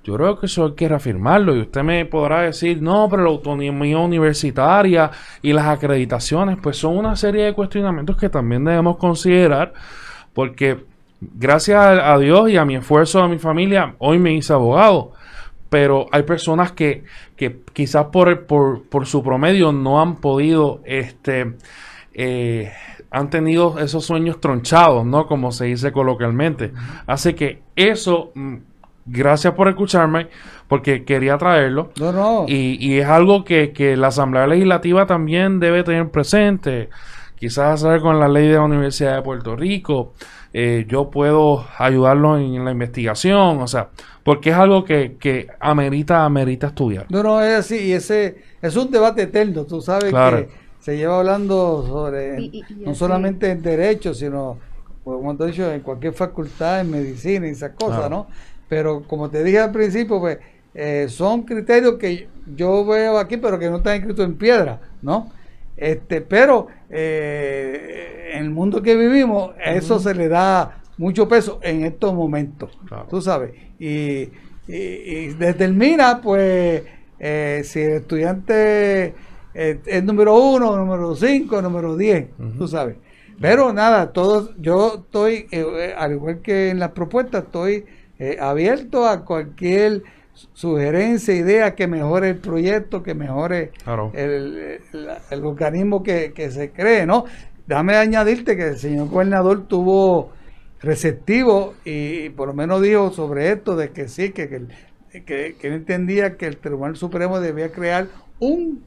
[0.05, 1.55] Yo creo que eso hay que reafirmarlo.
[1.55, 5.11] Y usted me podrá decir, no, pero la autonomía universitaria
[5.43, 9.73] y las acreditaciones, pues son una serie de cuestionamientos que también debemos considerar
[10.33, 10.85] porque
[11.21, 15.13] gracias a Dios y a mi esfuerzo de mi familia, hoy me hice abogado
[15.73, 17.03] pero hay personas que,
[17.35, 21.55] que quizás por, por, por, su promedio no han podido, este,
[22.13, 22.71] eh,
[23.11, 25.27] han tenido esos sueños tronchados, ¿no?
[25.27, 26.75] Como se dice coloquialmente.
[27.07, 28.57] Así que eso, mm,
[29.07, 30.29] gracias por escucharme,
[30.69, 31.91] porque quería traerlo.
[31.99, 32.45] No, no.
[32.47, 36.91] Y, y es algo que, que, la Asamblea Legislativa también debe tener presente.
[37.43, 40.13] Quizás hacer con la ley de la Universidad de Puerto Rico.
[40.53, 43.89] Eh, yo puedo ayudarlo en, la investigación, o sea,
[44.23, 47.07] porque es algo que, que amerita, amerita estudiar.
[47.09, 51.19] No, no, es así, y ese es un debate eterno, tú sabes que se lleva
[51.19, 54.59] hablando sobre, no solamente en derecho, sino,
[55.03, 58.29] pues, como te he dicho, en cualquier facultad, en medicina y esas cosas, ¿no?
[58.69, 60.39] Pero como te dije al principio, pues
[60.75, 65.42] eh, son criterios que yo veo aquí, pero que no están escritos en piedra, ¿no?
[65.77, 71.85] Este, pero eh, en el mundo que vivimos, eso se le da mucho peso en
[71.85, 73.53] estos momentos, tú sabes.
[73.79, 74.29] Y,
[74.67, 76.83] determina, pues,
[77.19, 79.15] eh, si el estudiante
[79.55, 82.97] eh, es número uno, número cinco, número diez, tú sabes.
[83.41, 85.47] Pero nada, todos, yo estoy,
[85.97, 87.87] al igual que en las propuestas, estoy
[88.39, 90.05] abierto a cualquier
[90.53, 93.73] sugerencia, idea que mejore el proyecto, que mejore
[94.15, 94.81] el,
[95.45, 97.25] organismo que, se cree, ¿no?
[97.67, 100.33] Déjame añadirte que el señor gobernador tuvo
[100.81, 105.73] receptivo y, por lo menos dijo sobre esto de que sí, que, que, que, él
[105.75, 108.09] entendía que el Tribunal Supremo debía crear
[108.41, 108.85] un,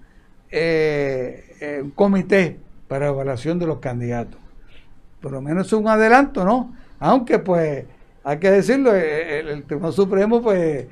[0.52, 4.40] eh, eh, un comité para evaluación de los candidatos.
[5.22, 6.76] Por lo menos es un adelanto, ¿no?
[7.00, 7.86] Aunque pues
[8.24, 10.88] hay que decirlo, eh, el Tribunal Supremo pues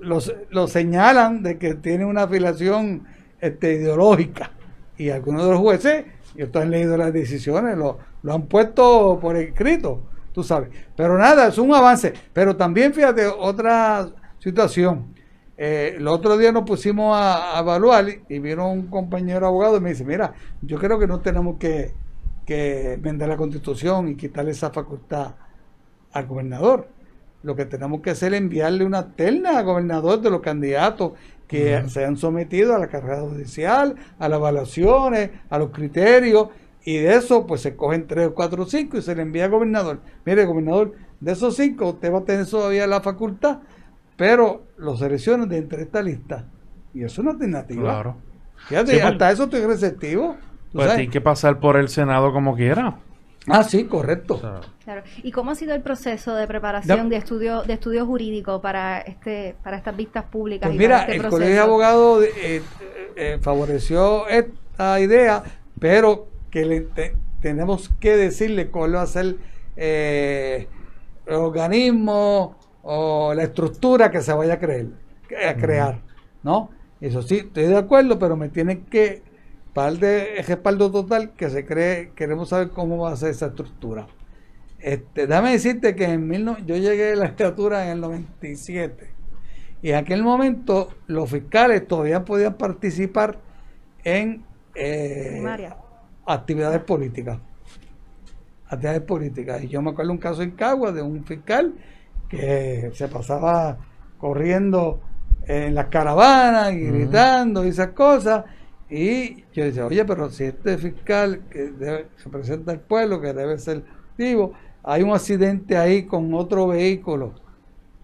[0.00, 3.06] lo señalan de que tiene una afiliación
[3.40, 4.50] este, ideológica
[4.96, 9.18] y algunos de los jueces, y ustedes han leído las decisiones, lo, lo han puesto
[9.20, 10.70] por escrito, tú sabes.
[10.96, 12.12] Pero nada, es un avance.
[12.32, 15.14] Pero también fíjate, otra situación.
[15.56, 19.90] Eh, el otro día nos pusimos a, evaluar y vino un compañero abogado y me
[19.90, 21.94] dice, mira, yo creo que no tenemos que,
[22.44, 25.34] que vender la constitución y quitarle esa facultad
[26.12, 26.88] al gobernador
[27.42, 31.12] lo que tenemos que hacer es enviarle una terna al gobernador de los candidatos
[31.46, 36.48] que se han sometido a la carrera judicial, a las evaluaciones, a los criterios,
[36.84, 39.46] y de eso pues se cogen tres o cuatro o cinco y se le envía
[39.46, 40.00] al gobernador.
[40.24, 43.60] Mire, gobernador, de esos cinco usted va a tener todavía la facultad,
[44.16, 46.44] pero los seleccionan de entre esta lista.
[46.92, 47.82] Y eso es una alternativa.
[47.82, 48.16] Claro.
[48.68, 50.36] Fíjate, pues, hasta eso estoy receptivo.
[50.72, 52.98] Pues tiene que pasar por el Senado como quiera.
[53.48, 54.40] Ah, sí, correcto.
[54.84, 55.02] Claro.
[55.22, 59.56] ¿Y cómo ha sido el proceso de preparación de estudio de estudio jurídico para este
[59.62, 60.68] para estas vistas públicas?
[60.68, 62.62] Pues mira, este el Colegio de Abogados eh, eh,
[63.16, 65.42] eh, favoreció esta idea,
[65.78, 66.88] pero que le
[67.40, 69.36] tenemos que decirle cuál va a ser
[69.76, 70.66] el
[71.26, 74.88] organismo o la estructura que se vaya a creer,
[75.46, 76.00] a crear,
[76.42, 76.70] ¿no?
[77.00, 79.27] Eso sí, estoy de acuerdo, pero me tienen que
[79.78, 84.08] para de respaldo total que se cree, queremos saber cómo va a ser esa estructura.
[84.80, 89.08] Este, déjame decirte que en mil yo llegué a la estatura en el 97
[89.80, 93.38] y en aquel momento los fiscales todavía podían participar
[94.02, 94.42] en
[94.74, 95.70] eh,
[96.26, 97.38] actividades políticas.
[98.66, 99.62] Actividades políticas.
[99.62, 101.72] Y yo me acuerdo un caso en Cagua de un fiscal
[102.28, 103.78] que se pasaba
[104.18, 105.00] corriendo
[105.46, 108.44] en las caravanas y gritando y esas cosas
[108.90, 113.84] y yo decía, oye, pero si este fiscal que representa al pueblo, que debe ser
[114.16, 117.34] vivo, hay un accidente ahí con otro vehículo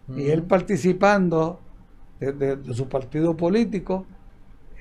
[0.09, 1.61] y él participando
[2.21, 4.05] de, su partido político,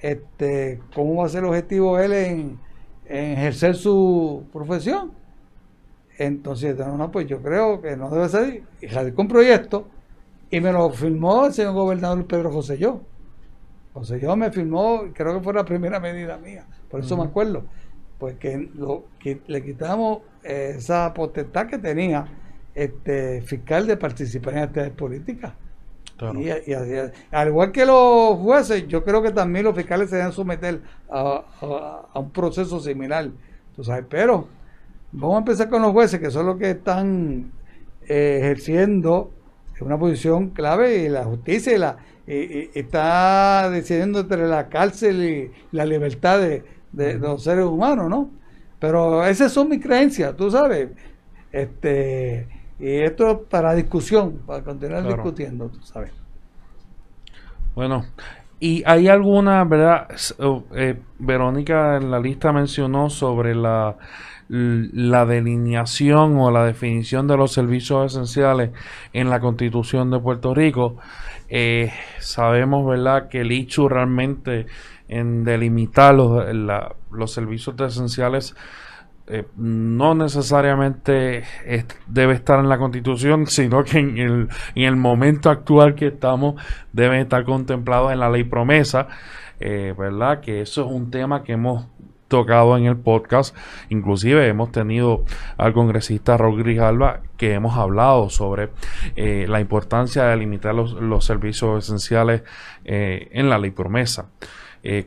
[0.02, 2.60] este, ¿cómo va a ser el objetivo él en,
[3.06, 5.12] ejercer su profesión?
[6.18, 8.64] Entonces, no, pues yo creo que no debe ser.
[8.82, 9.88] Y radicó un proyecto
[10.50, 13.02] y me lo firmó el señor gobernador Pedro José Yo.
[14.20, 17.64] Yo me firmó, creo que fue la primera medida mía, por eso me acuerdo,
[18.18, 22.26] pues que, lo, que le quitamos esa potestad que tenía
[22.74, 25.54] este fiscal de participar en actividades políticas.
[26.36, 26.74] Y,
[27.32, 32.06] al igual que los jueces, yo creo que también los fiscales se deben someter a,
[32.16, 33.30] un proceso similar.
[33.76, 34.48] Tú sabes, pero
[35.12, 37.52] vamos a empezar con los jueces, que son los que están
[38.08, 39.32] eh, ejerciendo
[39.84, 45.86] una posición clave y la justicia y la, está decidiendo entre la cárcel y la
[45.86, 46.64] libertad de,
[47.20, 48.30] los seres humanos, ¿no?
[48.80, 50.90] Pero esas son mis creencias, tú sabes.
[51.52, 52.48] Este,
[52.80, 56.12] y esto es para discusión, para continuar discutiendo, tú sabes.
[57.76, 58.06] Bueno,
[58.60, 60.08] y hay alguna, ¿verdad?
[60.76, 63.98] Eh, Verónica en la lista mencionó sobre la,
[64.48, 68.72] la delineación o la definición de los servicios esenciales
[69.12, 70.98] en la Constitución de Puerto Rico.
[71.56, 74.66] Eh, sabemos, ¿verdad?, que el hecho realmente
[75.08, 76.44] en delimitar los,
[77.12, 78.56] los servicios esenciales
[79.28, 81.44] eh, no necesariamente
[82.08, 86.56] debe estar en la constitución, sino que en el, en el momento actual que estamos
[86.92, 89.08] deben estar contemplados en la ley promesa,
[89.60, 90.40] eh, ¿verdad?
[90.40, 91.86] Que eso es un tema que hemos
[92.38, 93.56] tocado en el podcast,
[93.90, 95.24] inclusive hemos tenido
[95.58, 98.70] al congresista Raúl Grijalva que hemos hablado sobre
[99.16, 102.44] eh, la importancia de limitar los, servicios esenciales
[102.86, 104.26] en la ley promesa.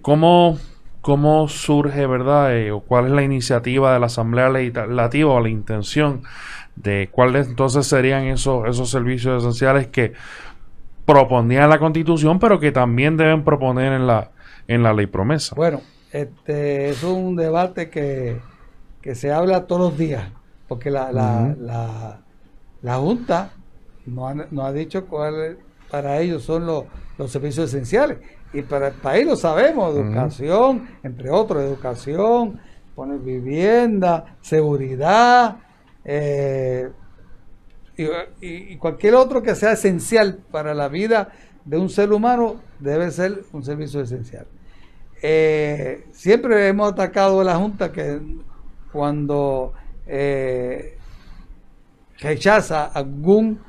[0.02, 0.58] ¿Cómo
[1.06, 2.56] cómo surge, ¿verdad?
[2.56, 6.22] Eh, o cuál es la iniciativa de la Asamblea Legislativa o la intención
[6.74, 10.14] de cuáles entonces serían esos, esos servicios esenciales que
[11.04, 14.32] proponía la Constitución, pero que también deben proponer en la,
[14.66, 15.54] en la ley promesa.
[15.54, 15.80] Bueno,
[16.20, 18.40] este es un debate que,
[19.14, 20.24] se habla todos los días,
[20.66, 22.20] porque la, la,
[22.82, 23.52] la, Junta
[24.04, 25.58] no ha, no ha dicho cuáles
[25.90, 26.84] para ellos son los,
[27.16, 28.18] los servicios esenciales.
[28.52, 32.58] Y para el país lo sabemos, educación, entre otros, educación,
[32.94, 35.58] poner vivienda, seguridad,
[36.04, 36.88] eh,
[37.96, 41.30] y, cualquier otro que sea esencial para la vida
[41.64, 44.46] de un ser humano debe ser un servicio esencial.
[45.22, 48.20] Eh, siempre hemos atacado a la Junta que
[48.92, 49.72] cuando
[50.06, 50.96] eh,
[52.18, 53.60] rechaza algún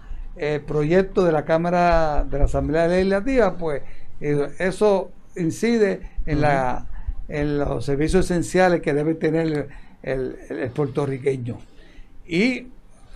[0.67, 3.81] proyecto de la Cámara de la Asamblea Legislativa, pues
[4.19, 6.85] eso incide en, la,
[7.27, 9.67] en los servicios esenciales que debe tener
[10.03, 11.57] el, puertorriqueño.
[12.25, 12.67] Y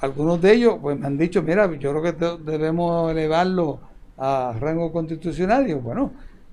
[0.02, 3.80] algunos de ellos pues me han dicho, mira, yo creo que debemos elevarlo
[4.18, 5.70] a rango constitucional.
[5.70, 6.12] Y bueno,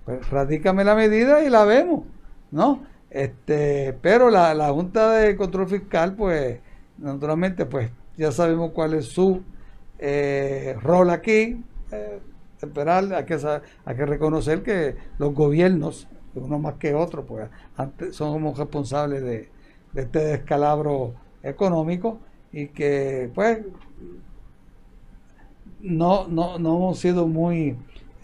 [0.08, 2.04] pues radícame la medida y la vemos,
[2.50, 2.82] ¿no?
[3.10, 6.60] Este, pero la, la Junta de Control Fiscal, pues,
[6.96, 9.42] naturalmente, pues ya sabemos cuál es su
[9.98, 11.62] eh, rol aquí.
[11.92, 12.20] Eh,
[12.58, 13.34] temporal, hay que,
[13.84, 19.50] hay que reconocer que los gobiernos, uno más que otro, pues antes somos responsables de,
[19.94, 22.18] este descalabro económico
[22.50, 23.58] y que pues
[25.80, 27.76] no, no, no hemos sido muy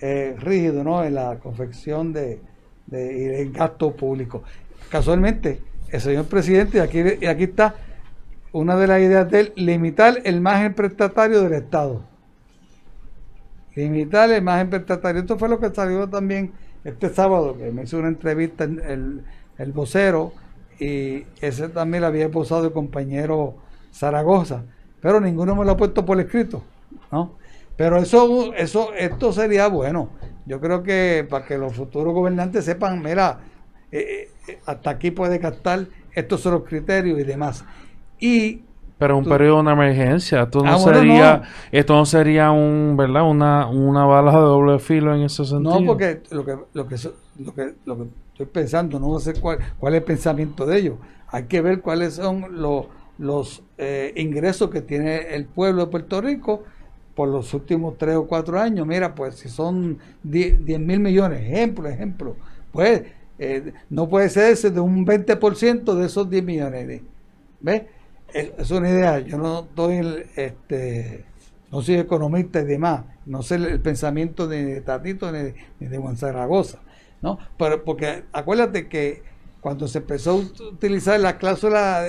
[0.07, 1.05] eh, rígidos ¿no?
[1.05, 2.41] en la confección de,
[2.87, 4.43] de, el gasto público.
[4.91, 7.75] Casualmente, el señor presidente, y aquí, y aquí está
[8.53, 12.03] una de las ideas de él, limitar el margen prestatario del Estado
[13.75, 15.21] limitar el imagen prestatario.
[15.21, 16.53] Esto fue lo que salió también
[16.85, 19.23] este sábado, que me hizo una entrevista el,
[19.59, 20.33] el vocero
[20.79, 23.55] y ese también lo había posado el compañero
[23.93, 24.63] Zaragoza,
[25.01, 26.63] pero ninguno me lo ha puesto por escrito,
[27.11, 27.33] ¿no?
[27.77, 30.11] Pero eso, eso, esto sería bueno.
[30.47, 33.41] Yo creo que para que los futuros gobernantes sepan, mira,
[33.91, 37.65] eh, eh, hasta aquí puede gastar, estos son los criterios y demás.
[38.21, 38.63] Y
[38.99, 43.29] pero un periodo de una emergencia, esto no ah, sería, esto no sería un, ¿verdad?
[43.29, 45.81] Una, una bala de doble filo en ese sentido.
[45.81, 46.97] No, porque lo que, lo que,
[47.39, 50.95] lo que, lo que estoy pensando, no sé cuál, cuál es el pensamiento de ellos.
[51.29, 52.87] Hay que ver cuáles son los,
[53.19, 56.63] los eh, ingresos que tiene el pueblo de Puerto Rico
[57.15, 58.87] por los últimos tres o cuatro años.
[58.87, 62.37] Mira, pues si son 10 mil millones, ejemplo, ejemplo,
[62.73, 63.03] pues
[63.39, 67.03] eh, no puede ser ese de un 20% de esos 10 millones.
[67.61, 67.83] ¿Ves?
[68.35, 71.25] es una idea, yo no doy este,
[71.71, 75.53] no soy economista y demás, no sé el, pensamiento de Tatito ni
[75.87, 76.81] de, Juan Zaragoza,
[77.23, 77.39] ¿no?
[77.57, 79.23] Pero porque acuérdate que
[79.61, 82.07] cuando se empezó a utilizar la cláusula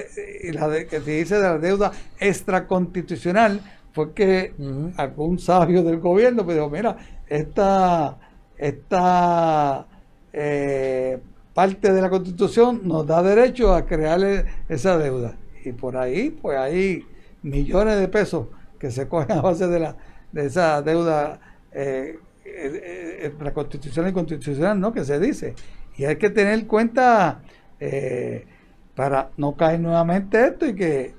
[0.51, 3.61] la que se dice de la deuda extraconstitucional,
[3.95, 4.53] fue que
[4.97, 8.17] algún sabio del gobierno me dijo, mira, esta,
[8.57, 9.87] esta
[10.33, 11.17] eh,
[11.53, 14.19] parte de la constitución nos da derecho a crear
[14.67, 17.05] esa deuda y por ahí pues hay
[17.41, 19.95] millones de pesos que se cogen a base de, la,
[20.33, 21.39] de esa deuda
[21.71, 24.91] eh, eh, eh constitucional y constitucional, ¿no?
[24.93, 25.55] Que se dice.
[25.97, 27.41] Y hay que tener cuenta
[27.79, 28.45] eh,
[28.93, 31.15] para no caer nuevamente esto y que,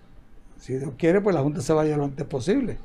[0.59, 2.79] si Dios quiere, pues la Junta se vaya lo antes posible.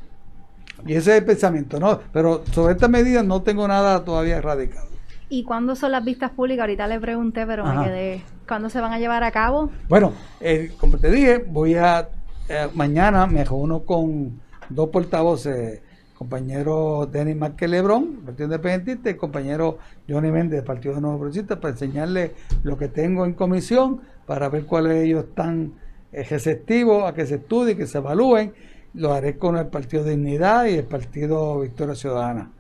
[0.86, 1.99] Y ese es el pensamiento, ¿no?
[2.11, 4.88] Pero sobre esta medida no tengo nada todavía erradicado.
[5.30, 6.63] ¿Y cuándo son las vistas públicas?
[6.63, 8.22] Ahorita le pregunté, pero me quedé.
[8.47, 9.69] ¿Cuándo se van a llevar a cabo?
[9.88, 10.11] Bueno,
[10.41, 12.09] eh, como te dije, voy a.
[12.49, 15.82] Eh, mañana me reúno con dos portavoces,
[16.15, 19.78] compañero Denis Márquez Lebrón, Partido Independentista, y el compañero
[20.09, 24.93] Johnny Méndez, Partido Nuevo Progresista, para enseñarle lo que tengo en comisión, para ver cuáles
[24.93, 25.74] de ellos están
[26.12, 28.53] receptivos a que se estudie, que se evalúen.
[28.93, 32.51] Lo haré con el Partido Dignidad y el Partido Victoria Ciudadana.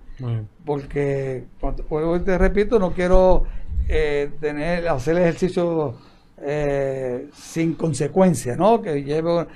[0.65, 1.45] Porque,
[2.23, 3.45] te repito, no quiero
[3.89, 5.95] eh, tener hacer ejercicio
[6.37, 8.81] eh, sin consecuencia, ¿no?
[8.81, 9.47] Que lleve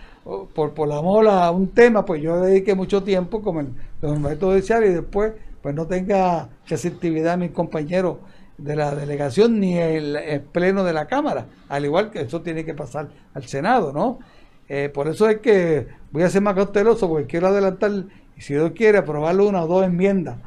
[0.53, 3.67] por, por la mola a un tema, pues yo dediqué mucho tiempo como el,
[4.01, 8.17] los judiciales y después pues no tenga receptividad mis compañeros
[8.57, 12.73] de la delegación ni el, pleno de la Cámara, al igual que eso tiene que
[12.73, 14.19] pasar al Senado, ¿no?
[14.67, 17.91] Eh, por eso es que voy a ser más cauteloso porque quiero adelantar,
[18.35, 20.37] y si Dios quiere, aprobarlo una o dos enmiendas,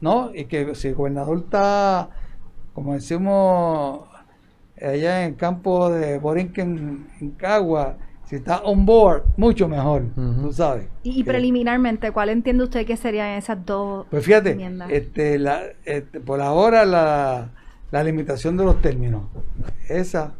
[0.00, 0.30] ¿no?
[0.34, 2.10] Y que si el gobernador está,
[2.72, 4.08] como decimos
[4.80, 7.98] allá en el campo de Borinquen, en Cagua,
[8.28, 10.86] si está on board, mucho mejor, tú sabes.
[11.02, 14.58] Y, preliminarmente, ¿cuál entiende usted que serían esas dos Pues fíjate,
[14.90, 17.48] este, la, este, por ahora la,
[17.90, 19.22] la, limitación de los términos,
[19.88, 20.34] esa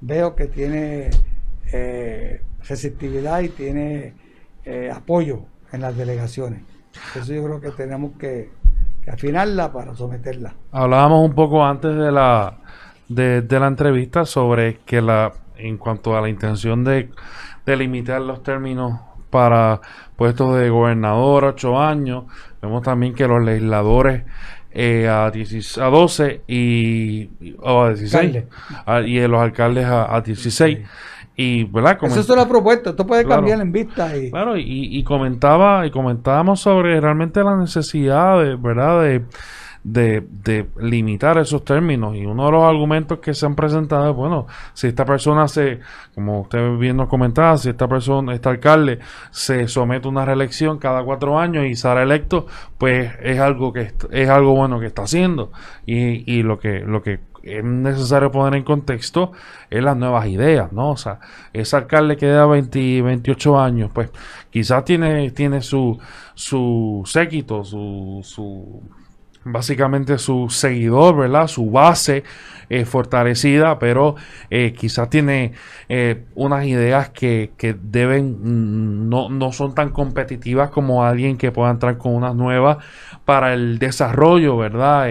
[0.00, 1.10] veo que tiene
[1.72, 4.14] eh, receptividad y tiene
[4.64, 6.62] eh, apoyo en las delegaciones.
[7.14, 8.50] Eso yo creo que tenemos que,
[9.04, 10.54] que afinarla para someterla.
[10.72, 12.58] Hablábamos un poco antes de la,
[13.08, 17.10] de, de la entrevista sobre que la en cuanto a la intención de,
[17.66, 19.82] limitar los términos para
[20.16, 22.24] puestos de gobernador ocho años.
[22.62, 24.24] Vemos también que los legisladores
[24.70, 27.30] eh, a, a 12 y
[27.62, 28.44] a 16
[29.04, 30.78] y los alcaldes a, 16.
[31.36, 31.98] Y, ¿verdad?
[32.02, 34.16] Esa es una propuesta, esto puede cambiar en vista.
[34.16, 34.30] Y...
[34.30, 39.02] Claro, y, y, comentaba, y comentábamos sobre realmente la necesidad de, ¿verdad?
[39.02, 39.24] De,
[39.92, 42.14] de, limitar esos términos.
[42.16, 45.80] Y uno de los argumentos que se han presentado es, bueno, si esta persona se,
[46.14, 48.98] como usted bien nos comentaba, si esta persona, este alcalde,
[49.30, 53.92] se somete a una reelección cada cuatro años y sale electo, pues es algo que
[54.10, 55.52] es algo bueno que está haciendo.
[55.86, 59.32] Y, y lo que, lo que es necesario poner en contexto
[59.70, 60.90] es las nuevas ideas, ¿no?
[60.90, 61.20] O sea,
[61.52, 64.10] ese alcalde que da 20, 28 años, pues
[64.50, 65.98] quizás tiene, tiene su,
[66.34, 68.82] su séquito, su, su
[69.52, 71.46] básicamente su seguidor, ¿verdad?
[71.46, 72.24] Su base
[72.70, 74.16] eh, fortalecida, pero
[74.50, 75.52] eh, quizás tiene
[75.88, 81.50] eh, unas ideas que, que deben, mm, no, no, son tan competitivas como alguien que
[81.50, 82.78] pueda entrar con unas nuevas
[83.24, 85.08] para el desarrollo, ¿verdad?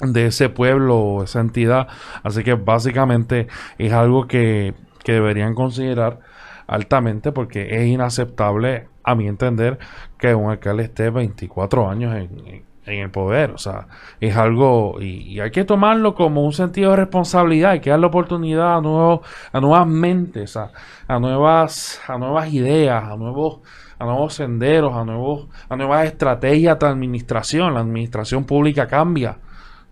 [0.00, 1.88] de ese pueblo o esa entidad.
[2.22, 4.74] Así que básicamente es algo que,
[5.04, 6.20] que deberían considerar
[6.66, 9.78] altamente porque es inaceptable, a mi entender,
[10.18, 13.50] que un alcalde esté 24 años en el poder.
[13.52, 13.86] O sea,
[14.20, 17.72] es algo y, hay que tomarlo como un sentido de responsabilidad.
[17.72, 19.20] Hay que darle oportunidad a nuevos,
[19.52, 20.70] a nuevas mentes, a,
[21.18, 23.60] nuevas, a nuevas ideas, a nuevos,
[23.98, 27.74] a nuevos senderos, a nuevos, a nuevas estrategias de administración.
[27.74, 29.38] La administración pública cambia,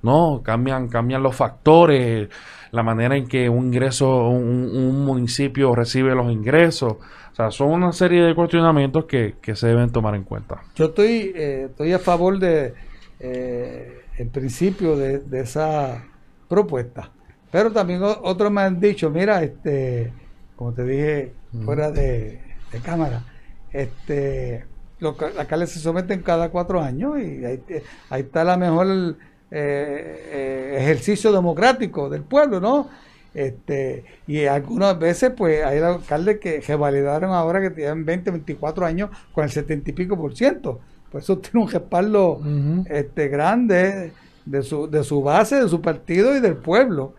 [0.02, 0.42] ¿no?
[0.42, 2.28] Cambian, cambian los factores,
[2.70, 6.96] la manera en que un ingreso, un municipio recibe los ingresos.
[7.32, 10.62] O sea, son una serie de cuestionamientos que, se deben tomar en cuenta.
[10.74, 12.74] Yo estoy, eh, estoy a favor de
[13.20, 16.04] eh, el principio de, esa
[16.46, 17.10] propuesta.
[17.50, 20.12] Pero también otros me han dicho, mira, este,
[20.56, 21.32] como te dije,
[21.64, 22.40] fuera de,
[22.82, 23.24] cámara,
[23.72, 24.66] este,
[24.98, 27.62] los alcaldes se someten cada cuatro años y ahí,
[28.10, 29.16] está la mejor
[29.50, 32.88] eh, ejercicio democrático del pueblo, ¿no?
[33.34, 39.10] Este, y algunas veces, pues, hay alcaldes que revalidaron ahora que tienen 20, 24 años
[39.32, 40.80] con el 70 y pico por ciento.
[41.10, 42.40] Pues eso tiene un respaldo
[42.86, 44.12] este, grande
[44.44, 47.14] de su, de su base, de su partido y del pueblo.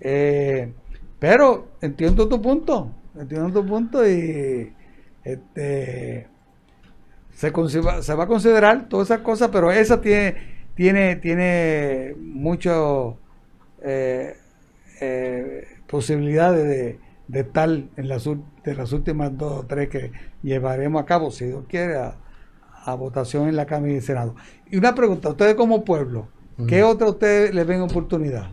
[0.00, 0.72] Eh,
[1.18, 4.72] pero entiendo tu punto, entiendo tu punto y
[5.24, 6.28] este
[7.36, 7.52] se,
[8.02, 10.36] se va a considerar todas esas cosas, pero esa tiene,
[10.74, 13.18] tiene, tiene mucho
[13.82, 14.36] eh,
[15.00, 21.02] eh, posibilidades de, de estar en las, de las últimas dos o tres que llevaremos
[21.02, 22.14] a cabo, si Dios quiere, a,
[22.96, 24.36] votación en la Cámara y el Senado.
[24.70, 26.28] Y una pregunta, ustedes como pueblo,
[26.68, 28.48] ¿qué otra ustedes les ven oportunidad?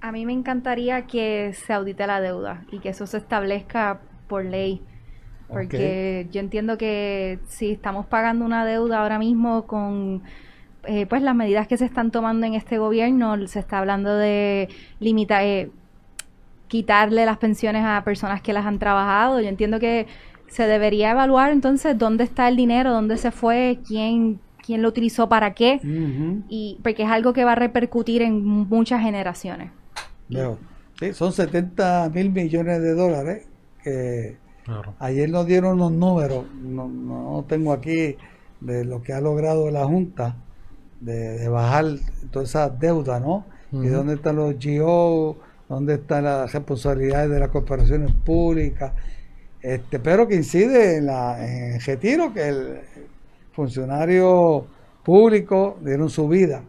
[0.00, 4.44] A mí me encantaría que se audite la deuda y que eso se establezca por
[4.46, 4.82] ley.
[5.48, 10.22] Porque yo entiendo que si estamos pagando una deuda ahora mismo con
[10.84, 14.68] eh, pues las medidas que se están tomando en este gobierno, se está hablando de
[14.98, 15.70] limitar, eh,
[16.66, 19.40] quitarle las pensiones a personas que las han trabajado.
[19.40, 20.06] Yo entiendo que
[20.48, 25.28] se debería evaluar entonces dónde está el dinero, dónde se fue, quién, quién lo utilizó
[25.28, 25.80] para qué,
[26.48, 29.70] y porque es algo que va a repercutir en muchas generaciones.
[31.14, 33.46] son 70 mil millones de dólares.
[34.98, 38.16] Ayer nos dieron unos números, no, no tengo aquí
[38.60, 40.36] de lo que ha logrado la Junta
[41.02, 41.84] de, bajar
[42.30, 43.44] toda esa deuda, ¿no?
[43.72, 45.38] Y dónde están los GO,
[45.68, 48.92] dónde están las responsabilidades de las corporaciones públicas,
[49.62, 52.80] este, pero que incide en, la, en el retiro que el
[53.52, 54.66] funcionario
[55.02, 56.62] público dieron su vida.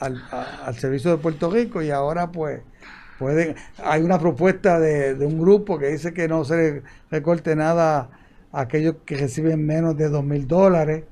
[0.00, 2.62] Al, servicio de Puerto Rico y ahora pues
[3.18, 8.08] pueden, hay una propuesta de, un grupo que dice que no se recorte nada
[8.52, 11.04] a aquellos que reciben menos de dos mil dólares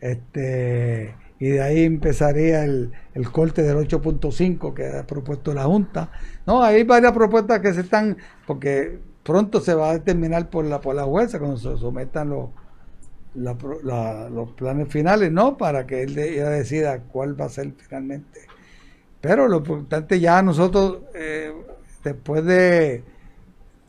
[0.00, 6.12] este y de ahí empezaría el, el corte del 8.5 que ha propuesto la Junta.
[6.46, 10.82] No, hay varias propuestas que se están, porque pronto se va a determinar por la,
[10.82, 12.50] por la jueza cuando se sometan los,
[13.34, 15.56] los planes finales, ¿no?
[15.56, 18.40] Para que él decida cuál va a ser finalmente.
[19.20, 21.52] Pero lo importante ya nosotros, eh,
[22.02, 23.02] después de,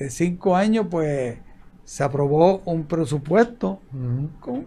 [0.09, 1.37] cinco años, pues
[1.83, 3.81] se aprobó un presupuesto
[4.39, 4.65] con,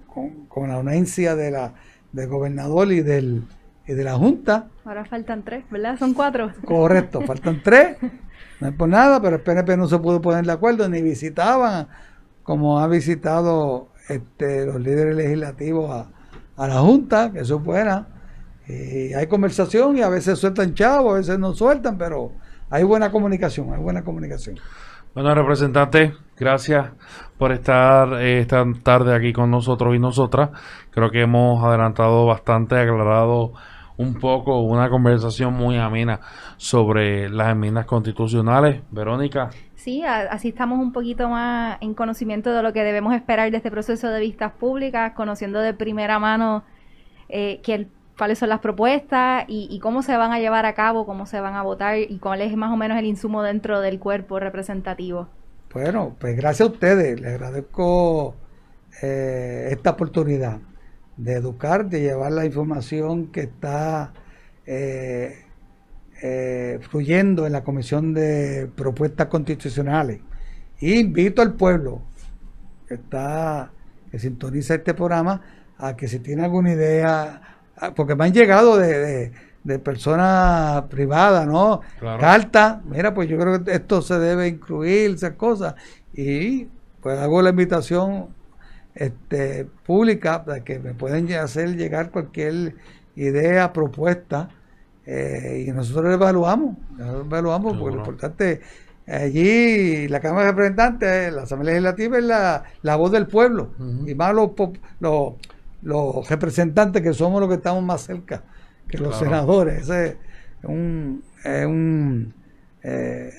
[0.48, 1.74] con, la anuencia de la,
[2.12, 3.44] del gobernador y, del,
[3.86, 4.68] y de la Junta.
[4.84, 5.98] Ahora faltan tres, ¿verdad?
[5.98, 6.52] Son cuatro.
[6.64, 7.96] Correcto, faltan tres.
[8.60, 11.88] No es por nada, pero el PNP no se pudo poner de acuerdo, ni visitaban
[12.44, 16.06] como ha visitado este, los líderes legislativos
[16.56, 18.06] a, la Junta, que eso fuera.
[18.68, 22.32] Y hay conversación y a veces sueltan chavos, a veces no sueltan, pero
[22.70, 24.56] hay buena comunicación, hay buena comunicación.
[25.14, 26.90] Bueno, representante, gracias
[27.38, 30.50] por estar eh, esta tarde aquí con nosotros y nosotras.
[30.90, 33.52] Creo que hemos adelantado bastante, aclarado
[33.96, 36.18] un poco una conversación muy amena
[36.56, 38.82] sobre las enmiendas constitucionales.
[38.90, 39.50] Verónica.
[39.76, 43.70] Sí, así estamos un poquito más en conocimiento de lo que debemos esperar de este
[43.70, 46.64] proceso de vistas públicas, conociendo de primera mano
[47.28, 47.60] eh,
[48.16, 51.54] cuáles son las propuestas y, cómo se van a llevar a cabo, cómo se van
[51.54, 55.28] a votar y cuál es más o menos el insumo dentro del cuerpo representativo.
[55.72, 58.36] Bueno, pues gracias a ustedes, les agradezco
[59.02, 60.58] eh, esta oportunidad
[61.16, 64.12] de educar, de llevar la información que está
[64.66, 65.44] eh,
[66.22, 70.20] eh, fluyendo en la Comisión de Propuestas Constitucionales.
[70.80, 72.02] Y invito al pueblo
[72.86, 73.70] que está
[74.10, 75.40] que sintoniza este programa
[75.76, 77.53] a que si tiene alguna idea,
[77.94, 81.80] porque me han llegado de, de, personas privadas, ¿no?
[82.00, 85.74] Carta, mira, pues yo creo que esto se debe incluir, esas cosas.
[86.12, 86.68] Y
[87.00, 88.28] pues hago la invitación
[88.94, 92.76] este, pública para que me pueden hacer llegar cualquier
[93.16, 94.48] idea, propuesta,
[95.06, 98.60] eh, y nosotros evaluamos, evaluamos, porque lo importante,
[99.06, 103.70] allí la Cámara de Representantes, la Asamblea Legislativa es la, la voz del pueblo,
[104.06, 104.50] y más los,
[105.00, 105.34] los,
[106.28, 108.42] representantes que somos los que estamos más cerca
[108.88, 109.82] que los senadores.
[109.82, 110.16] Ese es
[110.64, 112.34] un, un
[112.82, 113.30] eh,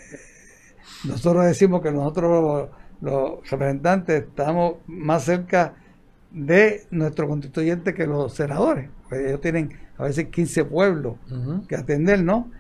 [1.05, 2.69] nosotros decimos que nosotros
[3.01, 5.75] los representantes estamos más cerca
[6.31, 11.15] de nuestro constituyente que los senadores, porque ellos tienen a veces 15 pueblos
[11.67, 12.51] que atender, ¿no?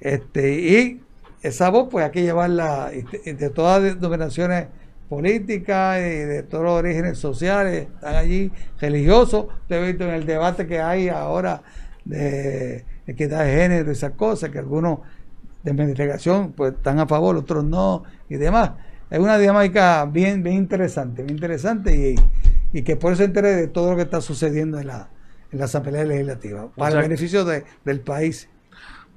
[0.00, 1.00] Este, y
[1.42, 4.68] esa voz, pues hay que llevarla de todas las denominaciones
[5.08, 8.50] políticas y de todos los orígenes sociales, están allí
[8.80, 9.46] religiosos.
[9.62, 11.62] Usted ha visto en el debate que hay ahora
[12.04, 15.00] de equidad de género y esas cosas, que algunos
[15.62, 18.72] de mi delegación pues están a favor, otros no, y demás
[19.10, 22.16] es una dinámica bien, bien interesante, bien interesante
[22.72, 25.08] y, que por eso interés de todo lo que está sucediendo en la,
[25.50, 28.50] en la Asamblea Legislativa, para el beneficio del país.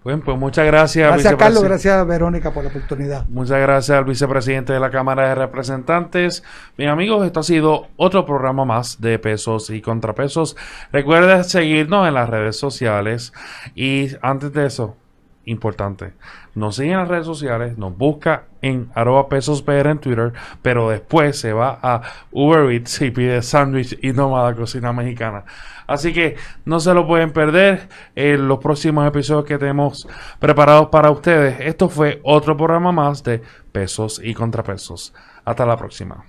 [0.04, 1.12] Bueno, pues muchas gracias.
[1.12, 3.28] Gracias Carlos, gracias Verónica por la oportunidad.
[3.28, 6.44] Muchas gracias al vicepresidente de la Cámara de Representantes.
[6.78, 10.56] Mis amigos, esto ha sido otro programa más de pesos y contrapesos.
[10.94, 13.34] Recuerden seguirnos en las redes sociales
[13.76, 14.96] y antes de eso,
[15.46, 16.14] importante.
[16.56, 20.90] Nos sigue en las redes sociales, nos busca en arroba pesos PR en Twitter, pero
[20.90, 22.02] después se va a
[22.32, 25.44] Uber Eats y pide sándwich y la cocina mexicana.
[25.88, 26.36] Así que
[26.66, 30.08] no se lo pueden perder en los próximos episodios que tenemos
[30.40, 31.60] preparados para ustedes.
[31.62, 33.42] Esto fue otro programa más de
[33.72, 35.14] pesos y contrapesos.
[35.46, 36.26] Hasta la próxima.